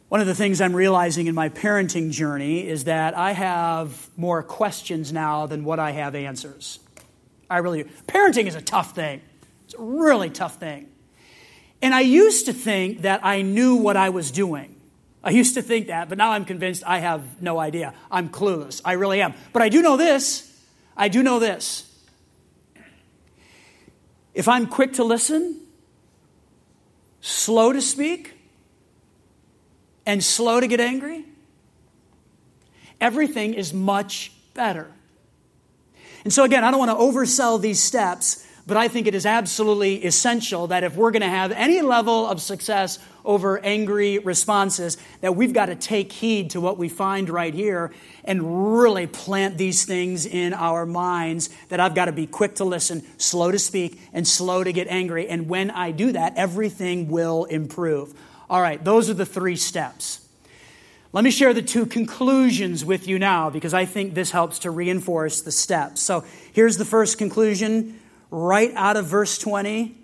One 0.07 0.21
of 0.21 0.27
the 0.27 0.33
things 0.33 0.61
I'm 0.61 0.73
realizing 0.73 1.27
in 1.27 1.35
my 1.35 1.49
parenting 1.49 2.11
journey 2.11 2.65
is 2.65 2.85
that 2.85 3.17
I 3.17 3.33
have 3.33 4.09
more 4.15 4.43
questions 4.43 5.11
now 5.11 5.45
than 5.45 5.65
what 5.65 5.77
I 5.77 5.91
have 5.91 6.15
answers. 6.15 6.79
I 7.49 7.57
really 7.57 7.83
do. 7.83 7.89
Parenting 8.07 8.45
is 8.45 8.55
a 8.55 8.61
tough 8.61 8.95
thing. 8.95 9.21
It's 9.65 9.73
a 9.73 9.81
really 9.81 10.29
tough 10.29 10.55
thing. 10.61 10.87
And 11.81 11.93
I 11.93 11.99
used 11.99 12.45
to 12.45 12.53
think 12.53 13.01
that 13.01 13.25
I 13.25 13.41
knew 13.41 13.75
what 13.75 13.97
I 13.97 14.09
was 14.09 14.31
doing. 14.31 14.72
I 15.23 15.31
used 15.31 15.55
to 15.55 15.61
think 15.61 15.87
that, 15.87 16.09
but 16.09 16.17
now 16.17 16.31
I'm 16.31 16.43
convinced 16.43 16.83
I 16.85 16.99
have 16.99 17.41
no 17.41 17.59
idea. 17.59 17.93
I'm 18.11 18.29
clueless. 18.29 18.81
I 18.83 18.93
really 18.93 19.21
am. 19.21 19.33
But 19.53 19.61
I 19.61 19.69
do 19.69 19.81
know 19.81 19.97
this 19.97 20.49
I 20.95 21.07
do 21.07 21.23
know 21.23 21.39
this. 21.39 21.89
If 24.33 24.47
I'm 24.47 24.67
quick 24.67 24.93
to 24.93 25.03
listen, 25.03 25.59
slow 27.21 27.73
to 27.73 27.81
speak, 27.81 28.33
and 30.05 30.23
slow 30.23 30.59
to 30.59 30.67
get 30.67 30.79
angry, 30.79 31.25
everything 32.99 33.53
is 33.53 33.73
much 33.73 34.31
better. 34.53 34.91
And 36.23 36.31
so, 36.31 36.43
again, 36.43 36.63
I 36.63 36.71
don't 36.71 36.79
want 36.79 36.91
to 36.91 36.97
oversell 36.97 37.61
these 37.61 37.81
steps, 37.81 38.45
but 38.65 38.77
I 38.77 38.87
think 38.87 39.07
it 39.07 39.15
is 39.15 39.25
absolutely 39.25 40.05
essential 40.05 40.67
that 40.67 40.83
if 40.83 40.95
we're 40.95 41.11
going 41.11 41.21
to 41.21 41.27
have 41.27 41.51
any 41.51 41.81
level 41.81 42.25
of 42.25 42.41
success 42.41 42.97
over 43.25 43.59
angry 43.59 44.19
responses, 44.19 44.97
that 45.19 45.35
we've 45.35 45.53
got 45.53 45.65
to 45.65 45.75
take 45.75 46.13
heed 46.13 46.51
to 46.51 46.61
what 46.61 46.77
we 46.77 46.87
find 46.87 47.29
right 47.29 47.53
here 47.53 47.91
and 48.23 48.79
really 48.81 49.05
plant 49.05 49.57
these 49.57 49.83
things 49.83 50.25
in 50.25 50.53
our 50.53 50.85
minds 50.85 51.49
that 51.69 51.81
I've 51.81 51.93
got 51.93 52.05
to 52.05 52.13
be 52.13 52.25
quick 52.25 52.55
to 52.55 52.63
listen, 52.63 53.03
slow 53.17 53.51
to 53.51 53.59
speak, 53.59 53.99
and 54.13 54.25
slow 54.25 54.63
to 54.63 54.71
get 54.71 54.87
angry. 54.87 55.27
And 55.27 55.49
when 55.49 55.69
I 55.69 55.91
do 55.91 56.13
that, 56.13 56.33
everything 56.37 57.09
will 57.09 57.43
improve. 57.45 58.13
All 58.49 58.61
right, 58.61 58.81
those 58.83 59.09
are 59.09 59.13
the 59.13 59.25
three 59.25 59.57
steps. 59.57 60.21
Let 61.11 61.23
me 61.23 61.31
share 61.31 61.53
the 61.53 61.61
two 61.61 61.85
conclusions 61.85 62.83
with 62.83 63.07
you 63.07 63.19
now 63.19 63.49
because 63.49 63.73
I 63.73 63.85
think 63.85 64.13
this 64.13 64.31
helps 64.31 64.59
to 64.59 64.71
reinforce 64.71 65.41
the 65.41 65.51
steps. 65.51 66.01
So 66.01 66.23
here's 66.53 66.77
the 66.77 66.85
first 66.85 67.17
conclusion 67.17 67.99
right 68.33 68.73
out 68.73 68.97
of 68.97 69.05
verse 69.05 69.37
20 69.37 69.95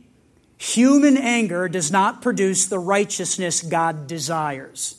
human 0.57 1.17
anger 1.17 1.67
does 1.67 1.91
not 1.91 2.21
produce 2.21 2.67
the 2.67 2.77
righteousness 2.77 3.61
God 3.61 4.07
desires. 4.07 4.95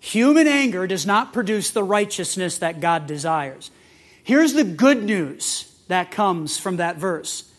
Human 0.00 0.46
anger 0.46 0.86
does 0.86 1.04
not 1.04 1.32
produce 1.32 1.70
the 1.72 1.82
righteousness 1.82 2.58
that 2.58 2.80
God 2.80 3.06
desires. 3.06 3.70
Here's 4.22 4.54
the 4.54 4.64
good 4.64 5.02
news 5.02 5.74
that 5.88 6.10
comes 6.10 6.56
from 6.56 6.76
that 6.76 6.96
verse 6.96 7.50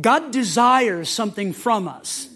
God 0.00 0.32
desires 0.32 1.08
something 1.08 1.52
from 1.52 1.86
us. 1.86 2.28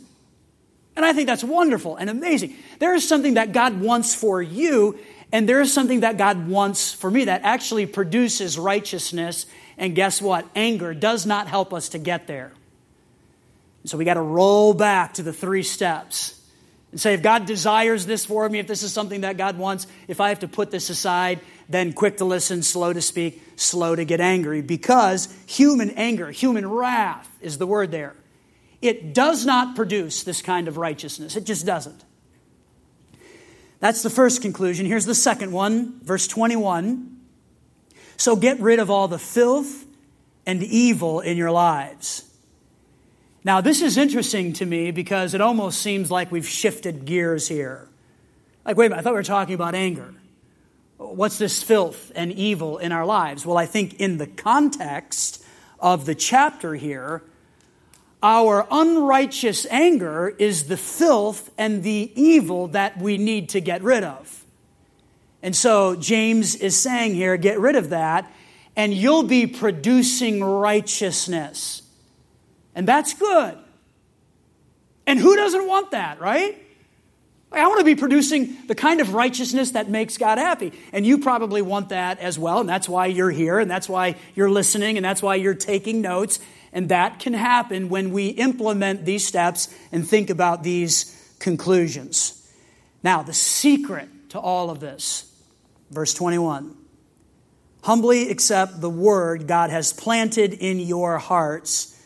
And 0.94 1.04
I 1.04 1.12
think 1.12 1.26
that's 1.26 1.44
wonderful 1.44 1.96
and 1.96 2.10
amazing. 2.10 2.54
There 2.78 2.94
is 2.94 3.08
something 3.08 3.34
that 3.34 3.52
God 3.52 3.80
wants 3.80 4.14
for 4.14 4.40
you, 4.42 4.98
and 5.32 5.48
there 5.48 5.60
is 5.60 5.72
something 5.72 6.00
that 6.00 6.16
God 6.16 6.48
wants 6.48 6.92
for 6.92 7.10
me 7.10 7.24
that 7.24 7.42
actually 7.42 7.86
produces 7.86 8.58
righteousness 8.58 9.46
and 9.78 9.94
guess 9.94 10.20
what? 10.20 10.46
Anger 10.54 10.92
does 10.92 11.24
not 11.24 11.46
help 11.46 11.72
us 11.72 11.90
to 11.90 11.98
get 11.98 12.26
there. 12.26 12.52
So 13.84 13.96
we 13.96 14.04
got 14.04 14.14
to 14.14 14.20
roll 14.20 14.74
back 14.74 15.14
to 15.14 15.22
the 15.22 15.32
three 15.32 15.62
steps 15.62 16.38
and 16.90 17.00
say, 17.00 17.14
if 17.14 17.22
God 17.22 17.46
desires 17.46 18.04
this 18.04 18.26
for 18.26 18.48
me, 18.48 18.58
if 18.58 18.66
this 18.66 18.82
is 18.82 18.92
something 18.92 19.22
that 19.22 19.36
God 19.36 19.56
wants, 19.56 19.86
if 20.08 20.20
I 20.20 20.30
have 20.30 20.40
to 20.40 20.48
put 20.48 20.70
this 20.70 20.90
aside, 20.90 21.40
then 21.68 21.92
quick 21.92 22.16
to 22.18 22.24
listen, 22.24 22.62
slow 22.62 22.92
to 22.92 23.00
speak, 23.00 23.42
slow 23.56 23.94
to 23.94 24.04
get 24.04 24.20
angry. 24.20 24.62
Because 24.62 25.34
human 25.46 25.90
anger, 25.90 26.30
human 26.30 26.68
wrath 26.68 27.30
is 27.40 27.58
the 27.58 27.66
word 27.66 27.90
there. 27.90 28.14
It 28.82 29.14
does 29.14 29.46
not 29.46 29.76
produce 29.76 30.22
this 30.22 30.42
kind 30.42 30.66
of 30.66 30.76
righteousness. 30.76 31.36
It 31.36 31.44
just 31.44 31.64
doesn't. 31.66 32.04
That's 33.80 34.02
the 34.02 34.10
first 34.10 34.42
conclusion. 34.42 34.86
Here's 34.86 35.06
the 35.06 35.14
second 35.14 35.52
one, 35.52 36.00
verse 36.02 36.26
21. 36.26 37.17
So 38.18 38.36
get 38.36 38.60
rid 38.60 38.80
of 38.80 38.90
all 38.90 39.08
the 39.08 39.18
filth 39.18 39.86
and 40.44 40.62
evil 40.62 41.20
in 41.20 41.36
your 41.36 41.52
lives. 41.52 42.24
Now, 43.44 43.60
this 43.60 43.80
is 43.80 43.96
interesting 43.96 44.52
to 44.54 44.66
me 44.66 44.90
because 44.90 45.32
it 45.32 45.40
almost 45.40 45.80
seems 45.80 46.10
like 46.10 46.30
we've 46.30 46.46
shifted 46.46 47.04
gears 47.04 47.48
here. 47.48 47.88
Like, 48.66 48.76
wait 48.76 48.86
a 48.86 48.88
minute, 48.90 49.00
I 49.00 49.04
thought 49.04 49.12
we 49.12 49.20
were 49.20 49.22
talking 49.22 49.54
about 49.54 49.74
anger. 49.74 50.12
What's 50.98 51.38
this 51.38 51.62
filth 51.62 52.10
and 52.16 52.32
evil 52.32 52.78
in 52.78 52.90
our 52.90 53.06
lives? 53.06 53.46
Well, 53.46 53.56
I 53.56 53.66
think 53.66 53.94
in 54.00 54.18
the 54.18 54.26
context 54.26 55.42
of 55.78 56.04
the 56.04 56.16
chapter 56.16 56.74
here, 56.74 57.22
our 58.20 58.66
unrighteous 58.68 59.64
anger 59.70 60.28
is 60.28 60.66
the 60.66 60.76
filth 60.76 61.52
and 61.56 61.84
the 61.84 62.10
evil 62.16 62.66
that 62.68 62.98
we 62.98 63.16
need 63.16 63.50
to 63.50 63.60
get 63.60 63.80
rid 63.82 64.02
of. 64.02 64.37
And 65.42 65.54
so 65.54 65.94
James 65.94 66.56
is 66.56 66.76
saying 66.76 67.14
here 67.14 67.36
get 67.36 67.60
rid 67.60 67.76
of 67.76 67.90
that, 67.90 68.30
and 68.76 68.92
you'll 68.92 69.24
be 69.24 69.46
producing 69.46 70.42
righteousness. 70.42 71.82
And 72.74 72.86
that's 72.86 73.14
good. 73.14 73.58
And 75.06 75.18
who 75.18 75.36
doesn't 75.36 75.66
want 75.66 75.92
that, 75.92 76.20
right? 76.20 76.62
I 77.50 77.66
want 77.66 77.78
to 77.78 77.84
be 77.84 77.94
producing 77.94 78.56
the 78.66 78.74
kind 78.74 79.00
of 79.00 79.14
righteousness 79.14 79.70
that 79.70 79.88
makes 79.88 80.18
God 80.18 80.36
happy. 80.36 80.72
And 80.92 81.06
you 81.06 81.18
probably 81.18 81.62
want 81.62 81.88
that 81.88 82.18
as 82.18 82.38
well. 82.38 82.60
And 82.60 82.68
that's 82.68 82.88
why 82.88 83.06
you're 83.06 83.30
here. 83.30 83.58
And 83.58 83.70
that's 83.70 83.88
why 83.88 84.16
you're 84.34 84.50
listening. 84.50 84.98
And 84.98 85.04
that's 85.04 85.22
why 85.22 85.36
you're 85.36 85.54
taking 85.54 86.02
notes. 86.02 86.40
And 86.74 86.90
that 86.90 87.20
can 87.20 87.32
happen 87.32 87.88
when 87.88 88.12
we 88.12 88.28
implement 88.28 89.06
these 89.06 89.26
steps 89.26 89.74
and 89.90 90.06
think 90.06 90.28
about 90.28 90.62
these 90.62 91.34
conclusions. 91.38 92.34
Now, 93.02 93.22
the 93.22 93.32
secret 93.32 94.08
to 94.30 94.38
all 94.38 94.68
of 94.68 94.80
this 94.80 95.27
Verse 95.90 96.14
21 96.14 96.74
Humbly 97.82 98.30
accept 98.30 98.80
the 98.80 98.90
word 98.90 99.46
God 99.46 99.70
has 99.70 99.92
planted 99.92 100.52
in 100.52 100.80
your 100.80 101.18
hearts, 101.18 101.98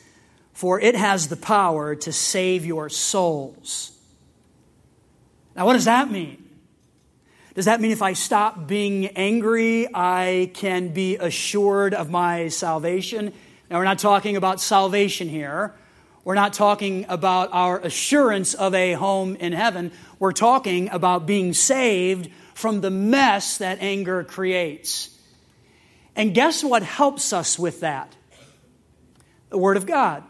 for 0.53 0.81
it 0.81 0.95
has 0.95 1.29
the 1.29 1.37
power 1.37 1.95
to 1.97 2.13
save 2.13 2.65
your 2.65 2.89
souls. 2.89 3.99
Now, 5.57 5.67
what 5.67 5.75
does 5.75 5.87
that 5.87 6.11
mean? 6.11 6.39
Does 7.55 7.67
that 7.67 7.81
mean 7.81 7.91
if 7.91 8.01
I 8.01 8.15
stop 8.15 8.67
being 8.67 9.09
angry, 9.09 9.87
I 9.93 10.51
can 10.55 10.89
be 10.89 11.17
assured 11.17 11.93
of 11.93 12.09
my 12.09 12.49
salvation? 12.49 13.33
Now, 13.71 13.79
we're 13.79 13.85
not 13.85 13.99
talking 13.99 14.37
about 14.37 14.61
salvation 14.61 15.29
here. 15.29 15.75
We're 16.25 16.35
not 16.35 16.53
talking 16.53 17.05
about 17.09 17.51
our 17.53 17.81
assurance 17.81 18.55
of 18.55 18.75
a 18.75 18.93
home 18.93 19.37
in 19.37 19.53
heaven. 19.53 19.93
We're 20.19 20.33
talking 20.33 20.89
about 20.91 21.27
being 21.27 21.53
saved 21.53 22.31
from 22.55 22.81
the 22.81 22.91
mess 22.91 23.59
that 23.59 23.79
anger 23.81 24.25
creates. 24.25 25.17
And 26.15 26.35
guess 26.35 26.63
what 26.63 26.83
helps 26.83 27.33
us 27.33 27.59
with 27.59 27.81
that? 27.81 28.15
The 29.49 29.59
Word 29.59 29.77
of 29.77 29.87
God. 29.87 30.23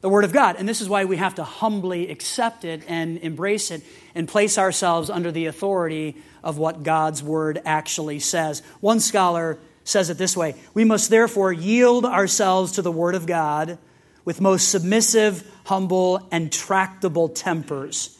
The 0.00 0.08
Word 0.08 0.24
of 0.24 0.32
God. 0.32 0.56
And 0.56 0.68
this 0.68 0.80
is 0.80 0.88
why 0.88 1.04
we 1.04 1.16
have 1.16 1.36
to 1.36 1.44
humbly 1.44 2.10
accept 2.10 2.64
it 2.64 2.82
and 2.86 3.18
embrace 3.18 3.70
it 3.70 3.82
and 4.14 4.28
place 4.28 4.58
ourselves 4.58 5.10
under 5.10 5.32
the 5.32 5.46
authority 5.46 6.16
of 6.44 6.58
what 6.58 6.82
God's 6.82 7.22
Word 7.22 7.60
actually 7.64 8.20
says. 8.20 8.62
One 8.80 9.00
scholar 9.00 9.58
says 9.84 10.10
it 10.10 10.18
this 10.18 10.36
way 10.36 10.54
We 10.74 10.84
must 10.84 11.10
therefore 11.10 11.52
yield 11.52 12.04
ourselves 12.04 12.72
to 12.72 12.82
the 12.82 12.92
Word 12.92 13.14
of 13.14 13.26
God 13.26 13.78
with 14.24 14.40
most 14.40 14.68
submissive, 14.68 15.48
humble, 15.64 16.26
and 16.30 16.52
tractable 16.52 17.28
tempers. 17.28 18.18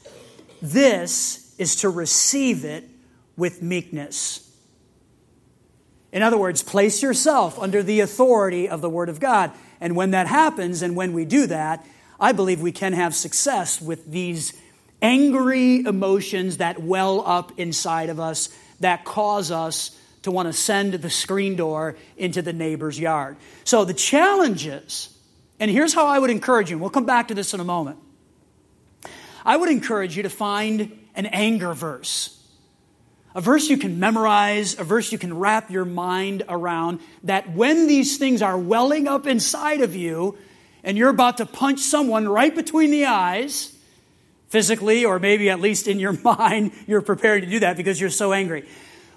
This 0.63 1.46
is 1.59 1.77
to 1.77 1.89
receive 1.89 2.65
it 2.65 2.85
with 3.37 3.63
meekness. 3.63 4.43
In 6.13 6.23
other 6.23 6.39
words, 6.39 6.63
place 6.63 7.03
yourself 7.03 7.59
under 7.59 7.83
the 7.83 8.01
authority 8.01 8.69
of 8.69 8.81
the 8.81 8.91
Word 8.91 9.09
of 9.09 9.21
God. 9.21 9.53
And 9.81 9.95
when 9.97 10.13
that 10.13 10.27
happens, 10.27 10.83
and 10.83 10.97
when 10.97 11.13
we 11.13 11.25
do 11.25 11.47
that, 11.49 11.85
I 12.19 12.33
believe 12.33 12.61
we 12.61 12.73
can 12.73 12.95
have 12.95 13.15
success 13.15 13.81
with 13.81 14.11
these 14.11 14.55
angry 15.03 15.81
emotions 15.81 16.57
that 16.59 16.81
well 16.81 17.23
up 17.27 17.59
inside 17.59 18.09
of 18.09 18.19
us 18.19 18.49
that 18.81 19.05
cause 19.05 19.51
us 19.51 19.99
to 20.23 20.31
want 20.31 20.49
to 20.49 20.53
send 20.53 20.95
the 20.95 21.11
screen 21.11 21.55
door 21.57 21.97
into 22.17 22.43
the 22.43 22.53
neighbor's 22.53 22.99
yard. 22.99 23.37
So 23.65 23.85
the 23.85 23.95
challenge 23.95 24.67
is, 24.67 25.15
and 25.61 25.71
here's 25.71 25.95
how 25.95 26.07
I 26.07 26.19
would 26.19 26.31
encourage 26.31 26.71
you, 26.71 26.79
we'll 26.79 26.91
come 26.91 27.07
back 27.07 27.29
to 27.29 27.35
this 27.35 27.55
in 27.55 27.61
a 27.61 27.65
moment. 27.65 27.99
I 29.45 29.57
would 29.57 29.69
encourage 29.69 30.17
you 30.17 30.25
to 30.25 30.31
find 30.31 31.06
an 31.17 31.27
anger 31.27 31.75
verse 31.75 32.37
a 33.37 33.41
verse 33.43 33.69
you 33.69 33.77
can 33.77 34.01
memorize, 34.01 34.79
a 34.79 34.83
verse 34.83 35.13
you 35.13 35.19
can 35.19 35.39
wrap 35.39 35.71
your 35.71 35.85
mind 35.85 36.43
around, 36.49 37.01
that 37.25 37.51
when 37.51 37.87
these 37.87 38.17
things 38.17 38.41
are 38.41 38.57
welling 38.57 39.07
up 39.07 39.27
inside 39.27 39.83
of 39.83 39.95
you 39.95 40.39
and 40.83 40.97
you're 40.97 41.11
about 41.11 41.37
to 41.37 41.45
punch 41.45 41.81
someone 41.81 42.27
right 42.27 42.55
between 42.55 42.91
the 42.91 43.05
eyes, 43.05 43.77
physically 44.49 45.05
or 45.05 45.19
maybe 45.19 45.51
at 45.51 45.61
least 45.61 45.87
in 45.87 46.01
your 46.01 46.13
mind, 46.25 46.73
you're 46.87 47.03
prepared 47.03 47.43
to 47.43 47.51
do 47.51 47.61
that 47.61 47.77
because 47.77 48.01
you're 48.01 48.09
so 48.09 48.33
angry. 48.33 48.67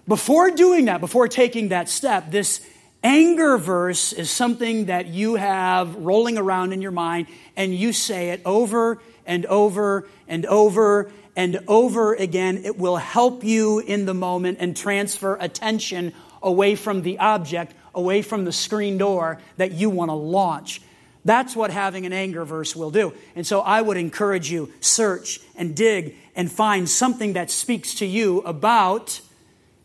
Before 0.06 0.52
doing 0.52 0.86
that, 0.86 1.00
before 1.00 1.30
taking 1.30 1.70
that 1.70 1.88
step, 1.88 2.30
this 2.30 2.60
anger 3.04 3.58
verse 3.58 4.14
is 4.14 4.30
something 4.30 4.86
that 4.86 5.08
you 5.08 5.36
have 5.36 5.96
rolling 5.96 6.38
around 6.38 6.74
in 6.74 6.82
your 6.82 6.92
mind 6.92 7.28
and 7.56 7.74
you 7.74 7.94
say 7.94 8.30
it 8.30 8.42
over 8.46 9.00
and 9.26 9.46
over 9.46 10.08
and 10.28 10.46
over 10.46 11.12
and 11.36 11.64
over 11.68 12.14
again. 12.14 12.62
It 12.66 12.78
will 12.78 12.98
help 12.98 13.44
you 13.44 13.80
in 13.80 14.06
the 14.06 14.14
moment 14.14 14.58
and 14.60 14.76
transfer 14.76 15.38
attention 15.40 16.14
away 16.42 16.76
from 16.76 17.02
the 17.02 17.20
object, 17.20 17.74
away 17.94 18.22
from 18.22 18.46
the 18.46 18.52
screen 18.52 18.98
door 18.98 19.40
that 19.58 19.72
you 19.72 19.90
want 19.90 20.10
to 20.10 20.16
launch. 20.16 20.82
That's 21.26 21.56
what 21.56 21.70
having 21.72 22.06
an 22.06 22.14
anger 22.14 22.46
verse 22.46 22.76
will 22.76 22.92
do. 22.92 23.14
And 23.36 23.46
so 23.46 23.60
I 23.62 23.82
would 23.82 23.98
encourage 23.98 24.50
you 24.52 24.72
search 24.80 25.40
and 25.56 25.76
dig 25.76 26.16
and 26.36 26.52
find 26.52 26.88
something 26.88 27.34
that 27.34 27.52
speaks 27.52 27.96
to 27.96 28.06
you 28.06 28.40
about 28.42 29.20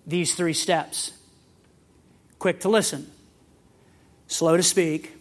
these 0.06 0.34
three 0.34 0.52
steps. 0.52 1.13
Quick 2.44 2.60
to 2.60 2.68
listen, 2.68 3.10
slow 4.26 4.58
to 4.58 4.62
speak, 4.62 5.16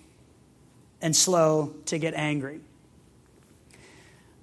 and 1.01 1.15
slow 1.15 1.73
to 1.85 1.97
get 1.97 2.13
angry. 2.15 2.59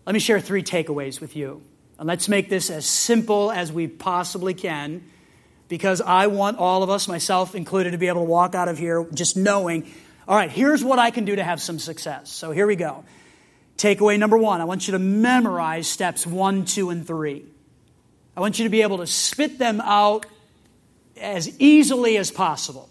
Let 0.07 0.15
me 0.15 0.19
share 0.19 0.41
three 0.41 0.63
takeaways 0.63 1.21
with 1.21 1.37
you. 1.37 1.61
And 1.99 2.09
let's 2.09 2.27
make 2.27 2.49
this 2.49 2.71
as 2.71 2.87
simple 2.87 3.53
as 3.53 3.71
we 3.71 3.87
possibly 3.87 4.55
can 4.55 5.05
because 5.69 6.01
I 6.01 6.29
want 6.29 6.57
all 6.57 6.83
of 6.83 6.89
us, 6.89 7.07
myself 7.07 7.55
included, 7.55 7.91
to 7.91 7.99
be 7.99 8.09
able 8.09 8.23
to 8.23 8.31
walk 8.31 8.55
out 8.55 8.69
of 8.69 8.79
here 8.79 9.07
just 9.13 9.37
knowing, 9.37 9.87
all 10.27 10.35
right, 10.35 10.51
here's 10.51 10.83
what 10.83 10.99
I 10.99 11.11
can 11.11 11.27
do 11.27 11.37
to 11.37 11.45
have 11.45 11.61
some 11.61 11.79
success. 11.79 12.33
So 12.33 12.51
here 12.51 12.67
we 12.67 12.77
go. 12.77 13.05
Takeaway 13.77 14.19
number 14.19 14.39
one 14.39 14.63
I 14.63 14.65
want 14.65 14.89
you 14.89 14.93
to 14.93 14.99
memorize 14.99 15.87
steps 15.87 16.27
one, 16.27 16.65
two, 16.65 16.89
and 16.89 17.07
three. 17.07 17.45
I 18.35 18.41
want 18.41 18.59
you 18.59 18.65
to 18.65 18.71
be 18.71 18.81
able 18.81 18.97
to 18.97 19.07
spit 19.07 19.59
them 19.59 19.83
out 19.83 20.25
as 21.21 21.59
easily 21.61 22.17
as 22.17 22.31
possible. 22.31 22.89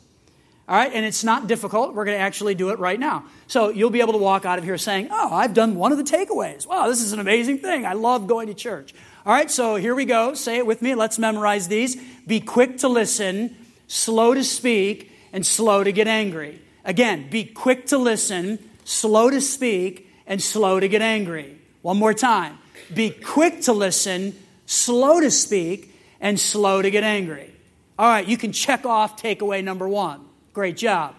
All 0.69 0.75
right, 0.75 0.91
and 0.93 1.03
it's 1.03 1.23
not 1.23 1.47
difficult. 1.47 1.95
We're 1.95 2.05
going 2.05 2.17
to 2.17 2.21
actually 2.21 2.53
do 2.53 2.69
it 2.69 2.77
right 2.77 2.99
now. 2.99 3.25
So 3.47 3.69
you'll 3.69 3.89
be 3.89 4.01
able 4.01 4.13
to 4.13 4.19
walk 4.19 4.45
out 4.45 4.59
of 4.59 4.63
here 4.63 4.77
saying, 4.77 5.07
Oh, 5.09 5.33
I've 5.33 5.55
done 5.55 5.75
one 5.75 5.91
of 5.91 5.97
the 5.97 6.03
takeaways. 6.03 6.67
Wow, 6.67 6.87
this 6.87 7.01
is 7.01 7.11
an 7.11 7.19
amazing 7.19 7.57
thing. 7.57 7.87
I 7.87 7.93
love 7.93 8.27
going 8.27 8.47
to 8.47 8.53
church. 8.53 8.93
All 9.25 9.33
right, 9.33 9.49
so 9.49 9.77
here 9.77 9.95
we 9.95 10.05
go. 10.05 10.35
Say 10.35 10.57
it 10.57 10.67
with 10.67 10.83
me. 10.83 10.93
Let's 10.93 11.17
memorize 11.17 11.67
these. 11.67 11.95
Be 12.27 12.39
quick 12.39 12.77
to 12.79 12.87
listen, 12.87 13.55
slow 13.87 14.35
to 14.35 14.43
speak, 14.43 15.11
and 15.33 15.43
slow 15.43 15.83
to 15.83 15.91
get 15.91 16.07
angry. 16.07 16.61
Again, 16.85 17.31
be 17.31 17.45
quick 17.45 17.87
to 17.87 17.97
listen, 17.97 18.59
slow 18.83 19.31
to 19.31 19.41
speak, 19.41 20.07
and 20.27 20.39
slow 20.39 20.79
to 20.79 20.87
get 20.87 21.01
angry. 21.01 21.57
One 21.81 21.97
more 21.97 22.13
time. 22.13 22.59
Be 22.93 23.09
quick 23.09 23.61
to 23.61 23.73
listen, 23.73 24.37
slow 24.67 25.19
to 25.19 25.31
speak, 25.31 25.95
and 26.21 26.39
slow 26.39 26.83
to 26.83 26.91
get 26.91 27.03
angry. 27.03 27.53
All 27.99 28.07
right, 28.07 28.25
you 28.25 28.37
can 28.37 28.53
check 28.53 28.85
off 28.85 29.21
takeaway 29.21 29.61
number 29.61 29.85
one. 29.87 30.25
Great 30.53 30.77
job. 30.77 31.15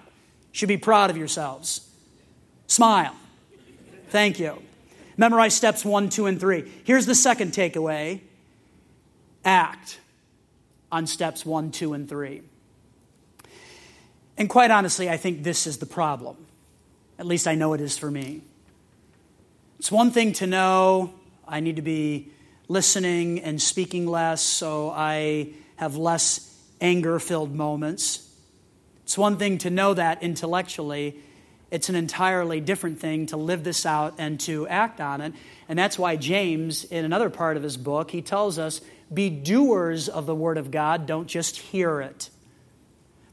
Should 0.50 0.70
be 0.70 0.78
proud 0.78 1.10
of 1.10 1.18
yourselves. 1.18 1.86
Smile. 2.68 3.14
Thank 4.08 4.40
you. 4.40 4.62
Memorize 5.18 5.52
steps 5.52 5.84
one, 5.84 6.08
two, 6.08 6.24
and 6.24 6.40
three. 6.40 6.72
Here's 6.84 7.04
the 7.04 7.14
second 7.14 7.52
takeaway 7.52 8.22
act 9.44 10.00
on 10.90 11.06
steps 11.06 11.44
one, 11.44 11.70
two, 11.70 11.92
and 11.92 12.08
three. 12.08 12.40
And 14.38 14.48
quite 14.48 14.70
honestly, 14.70 15.10
I 15.10 15.18
think 15.18 15.42
this 15.42 15.66
is 15.66 15.76
the 15.76 15.86
problem. 15.86 16.38
At 17.18 17.26
least 17.26 17.46
I 17.46 17.56
know 17.56 17.74
it 17.74 17.82
is 17.82 17.98
for 17.98 18.10
me. 18.10 18.40
It's 19.78 19.92
one 19.92 20.12
thing 20.12 20.32
to 20.34 20.46
know 20.46 21.12
I 21.46 21.60
need 21.60 21.76
to 21.76 21.82
be 21.82 22.30
listening 22.68 23.40
and 23.40 23.60
speaking 23.60 24.06
less 24.06 24.40
so 24.40 24.90
I 24.90 25.50
have 25.76 25.98
less 25.98 26.49
anger 26.80 27.18
filled 27.18 27.54
moments. 27.54 28.26
It's 29.04 29.18
one 29.18 29.36
thing 29.36 29.58
to 29.58 29.70
know 29.70 29.94
that 29.94 30.22
intellectually, 30.22 31.16
it's 31.70 31.88
an 31.88 31.94
entirely 31.94 32.60
different 32.60 33.00
thing 33.00 33.26
to 33.26 33.36
live 33.36 33.64
this 33.64 33.84
out 33.84 34.14
and 34.18 34.38
to 34.40 34.66
act 34.68 35.00
on 35.00 35.20
it. 35.20 35.32
And 35.68 35.78
that's 35.78 35.98
why 35.98 36.16
James, 36.16 36.84
in 36.84 37.04
another 37.04 37.30
part 37.30 37.56
of 37.56 37.62
his 37.62 37.76
book, 37.76 38.10
he 38.10 38.22
tells 38.22 38.58
us 38.58 38.80
be 39.12 39.28
doers 39.28 40.08
of 40.08 40.26
the 40.26 40.34
Word 40.34 40.58
of 40.58 40.70
God, 40.70 41.06
don't 41.06 41.26
just 41.26 41.56
hear 41.58 42.00
it. 42.00 42.30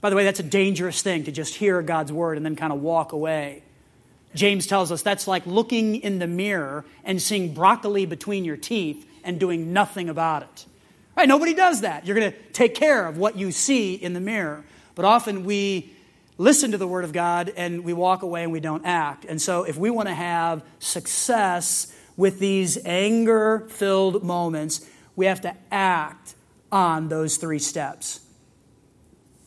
By 0.02 0.10
the 0.10 0.16
way, 0.16 0.24
that's 0.24 0.40
a 0.40 0.44
dangerous 0.44 1.02
thing 1.02 1.26
to 1.26 1.32
just 1.32 1.56
hear 1.56 1.82
God's 1.82 2.12
Word 2.12 2.38
and 2.38 2.46
then 2.46 2.56
kind 2.56 2.74
of 2.74 2.82
walk 2.82 3.12
away. 3.12 3.64
James 4.36 4.68
tells 4.68 4.92
us 4.92 5.02
that's 5.02 5.28
like 5.28 5.46
looking 5.46 5.96
in 5.96 6.20
the 6.20 6.28
mirror 6.28 6.86
and 7.04 7.22
seeing 7.22 7.54
broccoli 7.54 8.06
between 8.06 8.46
your 8.46 8.58
teeth 8.58 9.08
and 9.24 9.40
doing 9.40 9.74
nothing 9.74 10.10
about 10.10 10.44
it. 10.44 10.66
Right? 11.18 11.28
Nobody 11.28 11.56
does 11.56 11.82
that. 11.82 12.06
You're 12.06 12.16
going 12.16 12.32
to 12.32 12.38
take 12.54 12.76
care 12.76 13.08
of 13.08 13.18
what 13.18 13.36
you 13.36 13.52
see 13.52 13.96
in 13.96 14.14
the 14.14 14.20
mirror. 14.20 14.64
But 14.94 15.04
often 15.04 15.46
we 15.46 15.92
listen 16.38 16.72
to 16.72 16.78
the 16.78 16.88
Word 16.88 17.06
of 17.06 17.12
God 17.12 17.52
and 17.58 17.84
we 17.84 17.92
walk 17.92 18.22
away 18.22 18.44
and 18.44 18.52
we 18.52 18.60
don't 18.60 18.86
act. 18.86 19.26
And 19.26 19.42
so, 19.42 19.64
if 19.64 19.78
we 19.78 19.90
want 19.90 20.10
to 20.10 20.14
have 20.14 20.64
success 20.78 21.92
with 22.18 22.38
these 22.38 22.78
anger 22.86 23.66
filled 23.70 24.24
moments, 24.24 24.88
we 25.16 25.26
have 25.26 25.42
to 25.42 25.56
act 25.72 26.36
on 26.72 27.10
those 27.10 27.38
three 27.38 27.60
steps. 27.60 28.20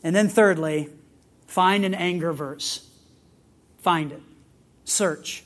And 0.03 0.13
then, 0.13 0.27
thirdly, 0.27 0.89
find 1.47 1.85
an 1.85 1.93
anger 1.93 2.33
verse. 2.33 2.85
Find 3.79 4.11
it. 4.11 4.21
Search. 4.83 5.45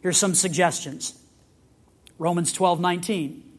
Here's 0.00 0.16
some 0.16 0.34
suggestions 0.34 1.18
Romans 2.18 2.50
12 2.54 2.80
19 2.80 3.51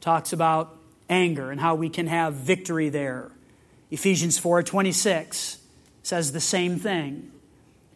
talks 0.00 0.32
about 0.32 0.76
anger 1.08 1.50
and 1.50 1.60
how 1.60 1.74
we 1.74 1.88
can 1.88 2.06
have 2.06 2.34
victory 2.34 2.88
there. 2.88 3.30
Ephesians 3.90 4.38
4:26 4.38 5.58
says 6.02 6.32
the 6.32 6.40
same 6.40 6.78
thing. 6.78 7.30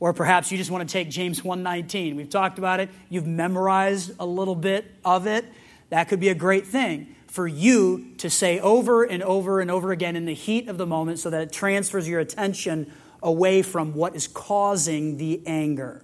Or 0.01 0.13
perhaps 0.13 0.51
you 0.51 0.59
just 0.59 0.71
want 0.71 0.87
to 0.87 0.93
take 0.93 1.09
James 1.09 1.43
1:19. 1.43 2.17
We've 2.17 2.29
talked 2.29 2.59
about 2.59 2.81
it. 2.81 2.91
You've 3.09 3.27
memorized 3.27 4.13
a 4.19 4.27
little 4.27 4.57
bit 4.57 4.87
of 5.05 5.27
it. 5.27 5.47
That 5.91 6.09
could 6.09 6.21
be 6.21 6.29
a 6.29 6.35
great 6.35 6.67
thing 6.67 7.15
for 7.27 7.47
you 7.47 8.13
to 8.19 8.29
say 8.29 8.61
over 8.61 9.05
and 9.05 9.23
over 9.23 9.61
and 9.61 9.71
over 9.71 9.93
again 9.93 10.17
in 10.17 10.25
the 10.25 10.35
heat 10.35 10.69
of 10.69 10.79
the 10.79 10.87
moment 10.87 11.19
so 11.19 11.31
that 11.31 11.43
it 11.43 11.53
transfers 11.53 12.09
your 12.09 12.21
attention 12.21 12.93
away 13.23 13.63
from 13.63 13.95
what 13.95 14.15
is 14.15 14.29
causing 14.29 15.17
the 15.17 15.41
anger. 15.47 16.03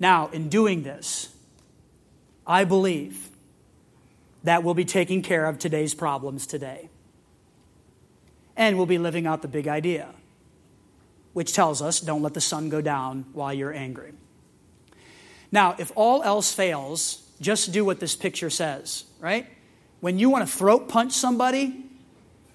Now, 0.00 0.28
in 0.28 0.48
doing 0.48 0.82
this, 0.82 1.28
I 2.46 2.64
believe 2.64 3.28
that 4.44 4.62
will 4.62 4.74
be 4.74 4.84
taking 4.84 5.22
care 5.22 5.46
of 5.46 5.58
today's 5.58 5.94
problems 5.94 6.46
today. 6.46 6.88
And 8.56 8.76
we'll 8.76 8.86
be 8.86 8.98
living 8.98 9.26
out 9.26 9.42
the 9.42 9.48
big 9.48 9.68
idea, 9.68 10.08
which 11.32 11.52
tells 11.52 11.80
us 11.80 12.00
don't 12.00 12.22
let 12.22 12.34
the 12.34 12.40
sun 12.40 12.68
go 12.68 12.80
down 12.80 13.26
while 13.32 13.52
you're 13.52 13.72
angry. 13.72 14.12
Now, 15.50 15.76
if 15.78 15.92
all 15.94 16.22
else 16.22 16.52
fails, 16.52 17.22
just 17.40 17.72
do 17.72 17.84
what 17.84 18.00
this 18.00 18.16
picture 18.16 18.50
says, 18.50 19.04
right? 19.20 19.46
When 20.00 20.18
you 20.18 20.30
want 20.30 20.46
to 20.48 20.52
throat 20.52 20.88
punch 20.88 21.12
somebody, 21.12 21.84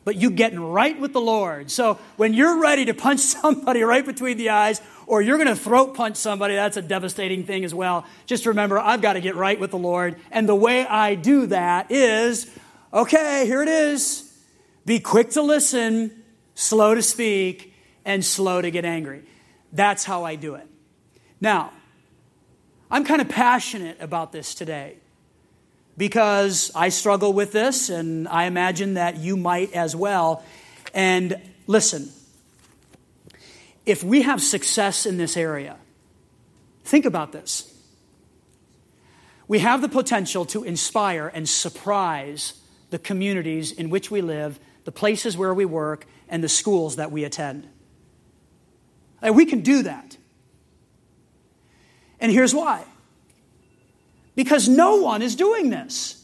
but 0.04 0.16
you 0.16 0.32
getting 0.32 0.60
right 0.60 0.98
with 1.00 1.14
the 1.14 1.22
Lord. 1.22 1.70
So 1.70 2.00
when 2.16 2.34
you're 2.34 2.60
ready 2.60 2.86
to 2.86 2.94
punch 2.94 3.20
somebody 3.42 3.84
right 3.84 4.06
between 4.06 4.38
the 4.38 4.50
eyes, 4.50 4.82
or 5.08 5.22
you're 5.22 5.38
going 5.38 5.48
to 5.48 5.56
throat 5.56 5.96
punch 5.96 6.18
somebody, 6.18 6.54
that's 6.54 6.78
a 6.78 6.82
devastating 6.82 7.46
thing 7.46 7.64
as 7.64 7.74
well. 7.74 8.06
Just 8.26 8.46
remember, 8.46 8.78
I've 8.78 9.02
got 9.02 9.14
to 9.14 9.22
get 9.22 9.36
right 9.36 9.60
with 9.60 9.72
the 9.72 9.78
Lord. 9.78 10.18
And 10.30 10.48
the 10.48 10.56
way 10.56 10.86
I 10.86 11.16
do 11.16 11.48
that 11.48 11.92
is 11.92 12.48
okay, 12.94 13.46
here 13.46 13.64
it 13.64 13.70
is. 13.70 14.32
Be 14.86 15.00
quick 15.00 15.32
to 15.32 15.42
listen, 15.42 16.12
slow 16.56 16.94
to 16.94 17.02
speak, 17.02 17.74
and 18.06 18.24
slow 18.24 18.62
to 18.62 18.70
get 18.70 18.86
angry. 18.86 19.24
That's 19.74 20.04
how 20.04 20.24
I 20.24 20.36
do 20.36 20.56
it. 20.56 20.68
Now, 21.42 21.72
I'm 22.90 23.04
kind 23.04 23.22
of 23.22 23.30
passionate 23.30 23.98
about 24.00 24.32
this 24.32 24.56
today 24.56 24.98
because 25.98 26.72
I 26.76 26.90
struggle 26.90 27.34
with 27.34 27.52
this, 27.52 27.90
and 27.90 28.28
I 28.28 28.46
imagine 28.46 28.94
that 28.96 29.18
you 29.18 29.36
might 29.36 29.74
as 29.74 29.96
well. 29.96 30.44
And 30.94 31.42
listen, 31.66 32.10
if 33.88 34.04
we 34.04 34.22
have 34.24 34.42
success 34.42 35.06
in 35.06 35.18
this 35.18 35.38
area, 35.38 35.78
think 36.84 37.06
about 37.06 37.32
this. 37.32 37.74
We 39.48 39.60
have 39.60 39.82
the 39.82 39.88
potential 39.88 40.46
to 40.48 40.66
inspire 40.66 41.30
and 41.30 41.48
surprise 41.48 42.54
the 42.90 43.00
communities 43.00 43.72
in 43.72 43.90
which 43.90 44.12
we 44.12 44.22
live, 44.22 44.60
the 44.84 44.92
places 44.92 45.38
where 45.38 45.54
we 45.54 45.64
work, 45.64 46.06
and 46.28 46.44
the 46.44 46.50
schools 46.50 46.98
that 46.98 47.14
we 47.14 47.24
attend. 47.24 47.66
And 49.22 49.38
we 49.38 49.46
can 49.46 49.62
do 49.62 49.84
that. 49.84 50.18
And 52.20 52.32
here's 52.32 52.54
why 52.54 52.84
because 54.36 54.68
no 54.68 54.98
one 54.98 55.24
is 55.24 55.36
doing 55.36 55.72
this. 55.72 56.24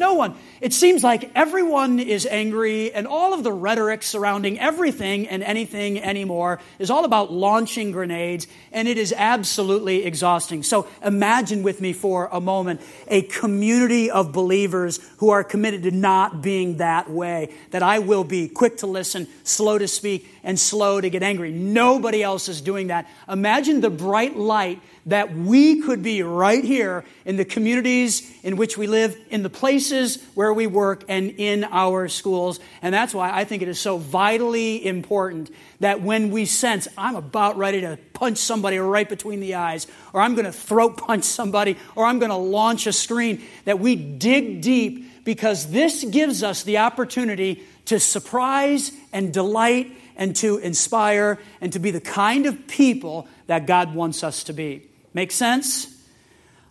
No 0.00 0.14
one. 0.14 0.34
It 0.62 0.72
seems 0.72 1.04
like 1.04 1.30
everyone 1.34 2.00
is 2.00 2.24
angry, 2.24 2.90
and 2.90 3.06
all 3.06 3.34
of 3.34 3.44
the 3.44 3.52
rhetoric 3.52 4.02
surrounding 4.02 4.58
everything 4.58 5.28
and 5.28 5.42
anything 5.42 6.00
anymore 6.00 6.58
is 6.78 6.90
all 6.90 7.04
about 7.04 7.30
launching 7.30 7.92
grenades, 7.92 8.46
and 8.72 8.88
it 8.88 8.96
is 8.96 9.12
absolutely 9.14 10.06
exhausting. 10.06 10.62
So 10.62 10.88
imagine 11.04 11.62
with 11.62 11.82
me 11.82 11.92
for 11.92 12.30
a 12.32 12.40
moment 12.40 12.80
a 13.08 13.20
community 13.20 14.10
of 14.10 14.32
believers 14.32 15.00
who 15.18 15.28
are 15.28 15.44
committed 15.44 15.82
to 15.82 15.90
not 15.90 16.40
being 16.40 16.78
that 16.78 17.10
way, 17.10 17.52
that 17.70 17.82
I 17.82 17.98
will 17.98 18.24
be 18.24 18.48
quick 18.48 18.78
to 18.78 18.86
listen, 18.86 19.28
slow 19.44 19.76
to 19.76 19.86
speak, 19.86 20.26
and 20.42 20.58
slow 20.58 20.98
to 21.02 21.10
get 21.10 21.22
angry. 21.22 21.52
Nobody 21.52 22.22
else 22.22 22.48
is 22.48 22.62
doing 22.62 22.86
that. 22.86 23.06
Imagine 23.28 23.82
the 23.82 23.90
bright 23.90 24.34
light 24.34 24.80
that 25.06 25.34
we 25.34 25.80
could 25.80 26.02
be 26.02 26.22
right 26.22 26.62
here 26.62 27.04
in 27.24 27.36
the 27.36 27.44
communities 27.44 28.30
in 28.42 28.56
which 28.56 28.76
we 28.76 28.86
live, 28.86 29.16
in 29.30 29.42
the 29.42 29.50
places 29.50 30.22
where 30.34 30.52
we 30.52 30.66
work, 30.66 31.04
and 31.08 31.30
in 31.38 31.64
our 31.64 32.08
schools. 32.08 32.60
And 32.82 32.94
that's 32.94 33.14
why 33.14 33.30
I 33.30 33.44
think 33.44 33.62
it 33.62 33.68
is 33.68 33.80
so 33.80 33.96
vitally 33.96 34.84
important 34.86 35.50
that 35.80 36.02
when 36.02 36.30
we 36.30 36.44
sense 36.44 36.86
I'm 36.98 37.16
about 37.16 37.56
ready 37.56 37.80
to 37.80 37.98
punch 38.12 38.38
somebody 38.38 38.78
right 38.78 39.08
between 39.08 39.40
the 39.40 39.54
eyes, 39.54 39.86
or 40.12 40.20
I'm 40.20 40.34
going 40.34 40.44
to 40.44 40.52
throat 40.52 40.98
punch 40.98 41.24
somebody, 41.24 41.76
or 41.96 42.04
I'm 42.04 42.18
going 42.18 42.30
to 42.30 42.36
launch 42.36 42.86
a 42.86 42.92
screen, 42.92 43.42
that 43.64 43.78
we 43.80 43.96
dig 43.96 44.60
deep 44.60 45.24
because 45.24 45.70
this 45.70 46.04
gives 46.04 46.42
us 46.42 46.62
the 46.62 46.78
opportunity 46.78 47.62
to 47.86 47.98
surprise 47.98 48.92
and 49.12 49.32
delight 49.32 49.96
and 50.16 50.36
to 50.36 50.58
inspire 50.58 51.38
and 51.60 51.72
to 51.72 51.78
be 51.78 51.90
the 51.90 52.00
kind 52.00 52.46
of 52.46 52.68
people 52.68 53.26
that 53.46 53.66
God 53.66 53.94
wants 53.94 54.22
us 54.22 54.44
to 54.44 54.52
be. 54.52 54.89
Make 55.12 55.32
sense? 55.32 55.88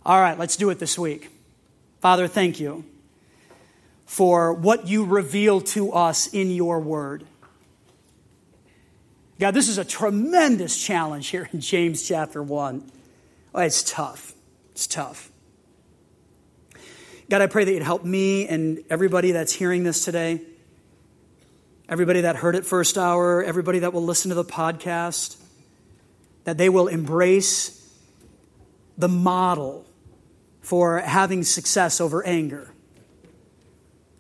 All 0.06 0.20
right, 0.20 0.38
let's 0.38 0.56
do 0.56 0.70
it 0.70 0.80
this 0.80 0.98
week. 0.98 1.30
Father, 2.00 2.28
thank 2.28 2.60
you 2.60 2.86
for 4.06 4.54
what 4.54 4.88
you 4.88 5.06
reveal 5.06 5.62
to 5.62 5.92
us 5.92 6.28
in 6.28 6.50
your 6.50 6.80
word. 6.80 7.26
God, 9.40 9.52
this 9.52 9.70
is 9.70 9.78
a 9.78 9.86
tremendous 9.86 10.82
challenge 10.82 11.28
here 11.28 11.50
in 11.54 11.62
James 11.62 12.08
chapter 12.08 12.42
1. 12.42 12.92
Oh, 13.54 13.62
it's 13.62 13.84
tough. 13.84 14.34
It's 14.72 14.88
tough. 14.88 15.32
God, 17.30 17.42
I 17.42 17.48
pray 17.48 17.64
that 17.66 17.72
you'd 17.72 17.84
help 17.84 18.04
me 18.04 18.48
and 18.48 18.84
everybody 18.90 19.32
that's 19.34 19.54
hearing 19.54 19.84
this 19.84 20.04
today, 20.04 20.42
everybody 21.88 22.22
that 22.22 22.36
heard 22.36 22.56
it 22.56 22.66
first 22.66 22.98
hour, 22.98 23.44
everybody 23.44 23.80
that 23.80 23.94
will 23.94 24.04
listen 24.04 24.30
to 24.30 24.36
the 24.36 24.44
podcast, 24.44 25.38
that 26.46 26.58
they 26.58 26.70
will 26.70 26.88
embrace 26.88 27.79
the 29.00 29.08
model 29.08 29.88
for 30.62 31.00
having 31.00 31.44
success 31.44 32.00
over 32.00 32.24
anger. 32.24 32.72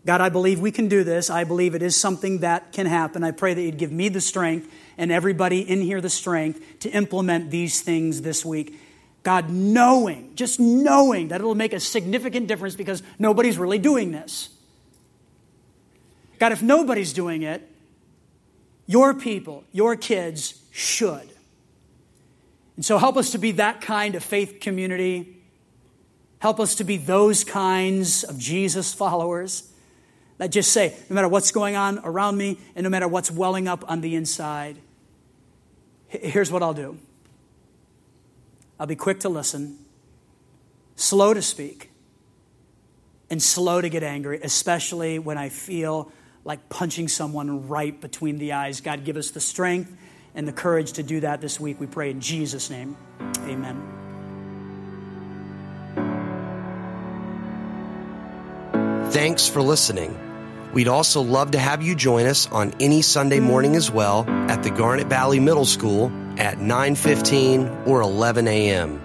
God, 0.05 0.21
I 0.21 0.29
believe 0.29 0.59
we 0.59 0.71
can 0.71 0.87
do 0.87 1.03
this. 1.03 1.29
I 1.29 1.43
believe 1.43 1.75
it 1.75 1.83
is 1.83 1.95
something 1.95 2.39
that 2.39 2.71
can 2.71 2.87
happen. 2.87 3.23
I 3.23 3.31
pray 3.31 3.53
that 3.53 3.61
you'd 3.61 3.77
give 3.77 3.91
me 3.91 4.09
the 4.09 4.21
strength 4.21 4.71
and 4.97 5.11
everybody 5.11 5.59
in 5.59 5.81
here 5.81 6.01
the 6.01 6.09
strength 6.09 6.79
to 6.79 6.89
implement 6.89 7.51
these 7.51 7.81
things 7.81 8.21
this 8.21 8.43
week. 8.43 8.79
God, 9.21 9.49
knowing, 9.49 10.33
just 10.35 10.59
knowing 10.59 11.27
that 11.27 11.41
it'll 11.41 11.53
make 11.53 11.73
a 11.73 11.79
significant 11.79 12.47
difference 12.47 12.75
because 12.75 13.03
nobody's 13.19 13.57
really 13.57 13.77
doing 13.77 14.11
this. 14.11 14.49
God, 16.39 16.53
if 16.53 16.63
nobody's 16.63 17.11
doing 17.11 17.41
it, 17.43 17.69
your 18.87 19.13
people, 19.13 19.65
your 19.73 19.97
kids 19.97 20.63
should. 20.71 21.29
And 22.79 22.85
so 22.85 22.97
help 22.97 23.17
us 23.17 23.31
to 23.31 23.37
be 23.37 23.51
that 23.51 23.81
kind 23.81 24.15
of 24.15 24.23
faith 24.23 24.61
community. 24.61 25.35
Help 26.37 26.61
us 26.61 26.75
to 26.75 26.85
be 26.85 26.95
those 26.95 27.43
kinds 27.43 28.23
of 28.23 28.39
Jesus 28.39 28.93
followers 28.93 29.69
that 30.37 30.47
just 30.47 30.71
say, 30.71 30.95
no 31.09 31.15
matter 31.15 31.27
what's 31.27 31.51
going 31.51 31.75
on 31.75 31.99
around 32.05 32.37
me 32.37 32.57
and 32.77 32.85
no 32.85 32.89
matter 32.89 33.05
what's 33.05 33.29
welling 33.29 33.67
up 33.67 33.83
on 33.91 33.99
the 33.99 34.15
inside, 34.15 34.77
here's 36.07 36.53
what 36.53 36.63
I'll 36.63 36.73
do 36.73 36.97
I'll 38.79 38.87
be 38.87 38.95
quick 38.95 39.19
to 39.19 39.29
listen, 39.29 39.77
slow 40.95 41.33
to 41.33 41.41
speak, 41.41 41.91
and 43.29 43.43
slow 43.43 43.81
to 43.81 43.89
get 43.89 44.03
angry, 44.03 44.39
especially 44.41 45.19
when 45.19 45.37
I 45.37 45.49
feel 45.49 46.13
like 46.45 46.69
punching 46.69 47.09
someone 47.09 47.67
right 47.67 47.99
between 47.99 48.37
the 48.37 48.53
eyes. 48.53 48.79
God, 48.79 49.03
give 49.03 49.17
us 49.17 49.31
the 49.31 49.41
strength 49.41 49.91
and 50.35 50.47
the 50.47 50.53
courage 50.53 50.93
to 50.93 51.03
do 51.03 51.19
that 51.21 51.41
this 51.41 51.59
week. 51.59 51.79
We 51.79 51.87
pray 51.87 52.11
in 52.11 52.21
Jesus' 52.21 52.69
name. 52.69 52.95
Amen. 53.39 53.99
Thanks 59.11 59.47
for 59.47 59.61
listening. 59.61 60.17
We'd 60.73 60.87
also 60.87 61.21
love 61.21 61.51
to 61.51 61.59
have 61.59 61.81
you 61.81 61.95
join 61.95 62.27
us 62.27 62.47
on 62.51 62.73
any 62.79 63.01
Sunday 63.01 63.39
morning 63.39 63.75
as 63.75 63.89
well 63.89 64.29
at 64.29 64.61
the 64.61 64.69
Garnet 64.69 65.07
Valley 65.07 65.39
Middle 65.39 65.65
School 65.65 66.11
at 66.37 66.59
9:15 66.59 67.87
or 67.87 68.01
11 68.01 68.47
a.m. 68.47 69.01